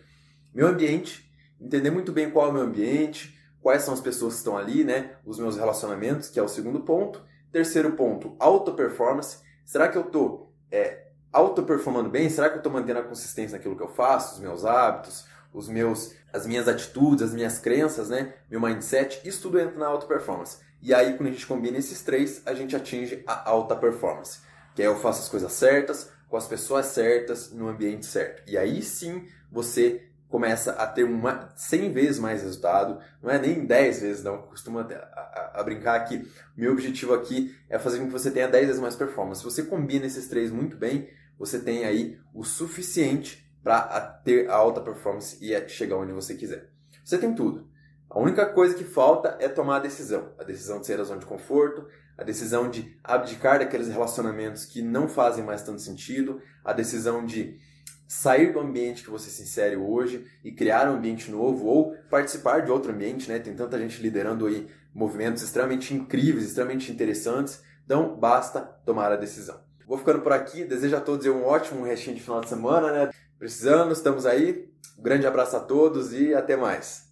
meu 0.53 0.67
ambiente, 0.67 1.33
entender 1.61 1.93
muito 1.93 2.11
bem 2.11 2.29
qual 2.33 2.49
é 2.49 2.51
o 2.51 2.53
meu 2.53 2.63
ambiente, 2.63 3.39
quais 3.61 3.83
são 3.83 3.95
as 3.95 4.01
pessoas 4.01 4.33
que 4.33 4.39
estão 4.39 4.59
ali, 4.59 4.83
né? 4.83 5.13
Os 5.25 5.39
meus 5.39 5.57
relacionamentos, 5.57 6.29
que 6.29 6.41
é 6.41 6.43
o 6.43 6.49
segundo 6.49 6.81
ponto. 6.81 7.23
Terceiro 7.53 7.93
ponto, 7.93 8.35
alta 8.41 8.73
performance. 8.73 9.39
Será 9.65 9.87
que 9.89 9.97
eu 9.97 10.03
estou 10.03 10.53
é, 10.69 11.11
auto-performando 11.33 12.11
bem? 12.11 12.29
Será 12.29 12.49
que 12.49 12.57
eu 12.57 12.59
estou 12.59 12.73
mantendo 12.73 12.99
a 12.99 13.05
consistência 13.05 13.57
naquilo 13.57 13.77
que 13.77 13.83
eu 13.85 13.89
faço, 13.89 14.35
os 14.35 14.41
meus 14.41 14.65
hábitos, 14.65 15.33
os 15.55 15.69
meus, 15.69 16.13
as 16.33 16.47
minhas 16.47 16.67
atitudes, 16.67 17.23
as 17.23 17.33
minhas 17.33 17.59
crenças, 17.61 18.11
né? 18.11 18.35
Meu 18.51 18.61
mindset, 18.61 19.21
isso 19.27 19.41
tudo 19.43 19.61
entra 19.61 19.79
na 19.79 19.87
alta 19.87 20.05
performance. 20.05 20.59
E 20.83 20.93
aí, 20.93 21.17
quando 21.17 21.29
a 21.29 21.33
gente 21.33 21.47
combina 21.47 21.79
esses 21.79 22.03
três, 22.03 22.43
a 22.45 22.53
gente 22.53 22.75
atinge 22.75 23.23
a 23.27 23.49
alta 23.49 23.77
performance. 23.77 24.41
Que 24.75 24.83
é 24.83 24.87
eu 24.87 24.97
faço 24.97 25.23
as 25.23 25.29
coisas 25.29 25.53
certas, 25.53 26.11
com 26.29 26.37
as 26.37 26.49
pessoas 26.49 26.87
certas, 26.87 27.53
no 27.53 27.69
ambiente 27.69 28.05
certo. 28.05 28.43
E 28.51 28.59
aí 28.59 28.83
sim 28.83 29.27
você 29.51 30.03
começa 30.29 30.73
a 30.73 30.87
ter 30.89 31.05
uma 31.05 31.49
100 31.55 31.93
vezes 31.93 32.19
mais 32.19 32.43
resultado, 32.43 32.99
não 33.23 33.31
é 33.31 33.39
nem 33.39 33.65
10 33.65 34.01
vezes 34.01 34.25
não, 34.25 34.43
costumo 34.43 34.81
a, 34.81 34.83
a, 34.83 35.61
a, 35.61 35.63
brincar 35.63 36.01
que 36.01 36.29
meu 36.57 36.73
objetivo 36.73 37.15
aqui 37.15 37.57
é 37.71 37.79
fazer 37.79 38.01
com 38.01 38.07
que 38.07 38.13
você 38.13 38.33
tenha 38.33 38.49
10 38.49 38.67
vezes 38.67 38.83
mais 38.83 38.97
performance. 38.97 39.43
Se 39.43 39.45
você 39.45 39.63
combina 39.63 40.07
esses 40.07 40.27
três 40.27 40.51
muito 40.51 40.77
bem, 40.77 41.09
você 41.39 41.61
tem 41.61 41.85
aí 41.85 42.19
o 42.35 42.43
suficiente 42.43 43.44
para 43.65 44.01
ter 44.23 44.49
a 44.51 44.55
alta 44.55 44.83
performance 44.83 45.39
e 45.41 45.69
chegar 45.69 45.97
onde 45.97 46.13
você 46.13 46.35
quiser. 46.35 46.69
Você 47.03 47.17
tem 47.17 47.35
tudo. 47.35 47.67
A 48.11 48.21
única 48.21 48.47
coisa 48.47 48.75
que 48.75 48.85
falta 48.85 49.37
é 49.41 49.49
tomar 49.49 49.77
a 49.77 49.81
decisão. 49.81 50.33
A 50.39 50.45
decisão 50.45 50.79
de 50.79 50.87
sair 50.87 50.99
da 50.99 51.05
zona 51.05 51.19
de 51.19 51.27
conforto, 51.27 51.87
a 52.17 52.23
decisão 52.23 52.71
de 52.71 52.97
abdicar 53.03 53.59
daqueles 53.59 53.89
relacionamentos 53.89 54.67
que 54.67 54.83
não 54.83 55.09
fazem 55.09 55.43
mais 55.43 55.63
tanto 55.63 55.81
sentido, 55.81 56.41
a 56.63 56.73
decisão 56.73 57.25
de 57.25 57.59
sair 58.07 58.53
do 58.53 58.61
ambiente 58.61 59.03
que 59.03 59.11
você 59.11 59.31
se 59.31 59.43
insere 59.43 59.77
hoje 59.77 60.27
e 60.45 60.53
criar 60.53 60.89
um 60.89 60.97
ambiente 60.97 61.31
novo 61.31 61.67
ou 61.67 61.97
participar 62.11 62.61
de 62.61 62.71
outro 62.71 62.93
ambiente, 62.93 63.29
né? 63.29 63.39
Tem 63.39 63.55
tanta 63.57 63.79
gente 63.79 64.01
liderando 64.01 64.47
aí 64.47 64.69
movimentos 64.95 65.43
extremamente 65.43 65.93
incríveis, 65.95 66.45
extremamente 66.45 66.93
interessantes. 66.93 67.63
Então, 67.85 68.15
basta 68.15 68.61
tomar 68.61 69.11
a 69.11 69.17
decisão. 69.17 69.59
Vou 69.87 69.99
ficando 69.99 70.21
por 70.21 70.33
aqui. 70.33 70.65
Desejo 70.65 70.97
a 70.97 71.01
todos 71.01 71.27
um 71.27 71.45
ótimo 71.45 71.85
restinho 71.85 72.17
de 72.17 72.23
final 72.23 72.41
de 72.41 72.49
semana, 72.49 72.93
né? 72.93 73.11
Precisamos, 73.45 73.99
estamos 73.99 74.25
aí. 74.25 74.71
Um 74.99 75.03
grande 75.03 75.27
abraço 75.27 75.55
a 75.55 75.61
todos 75.61 76.15
e 76.15 76.33
até 76.33 76.57
mais. 76.57 77.04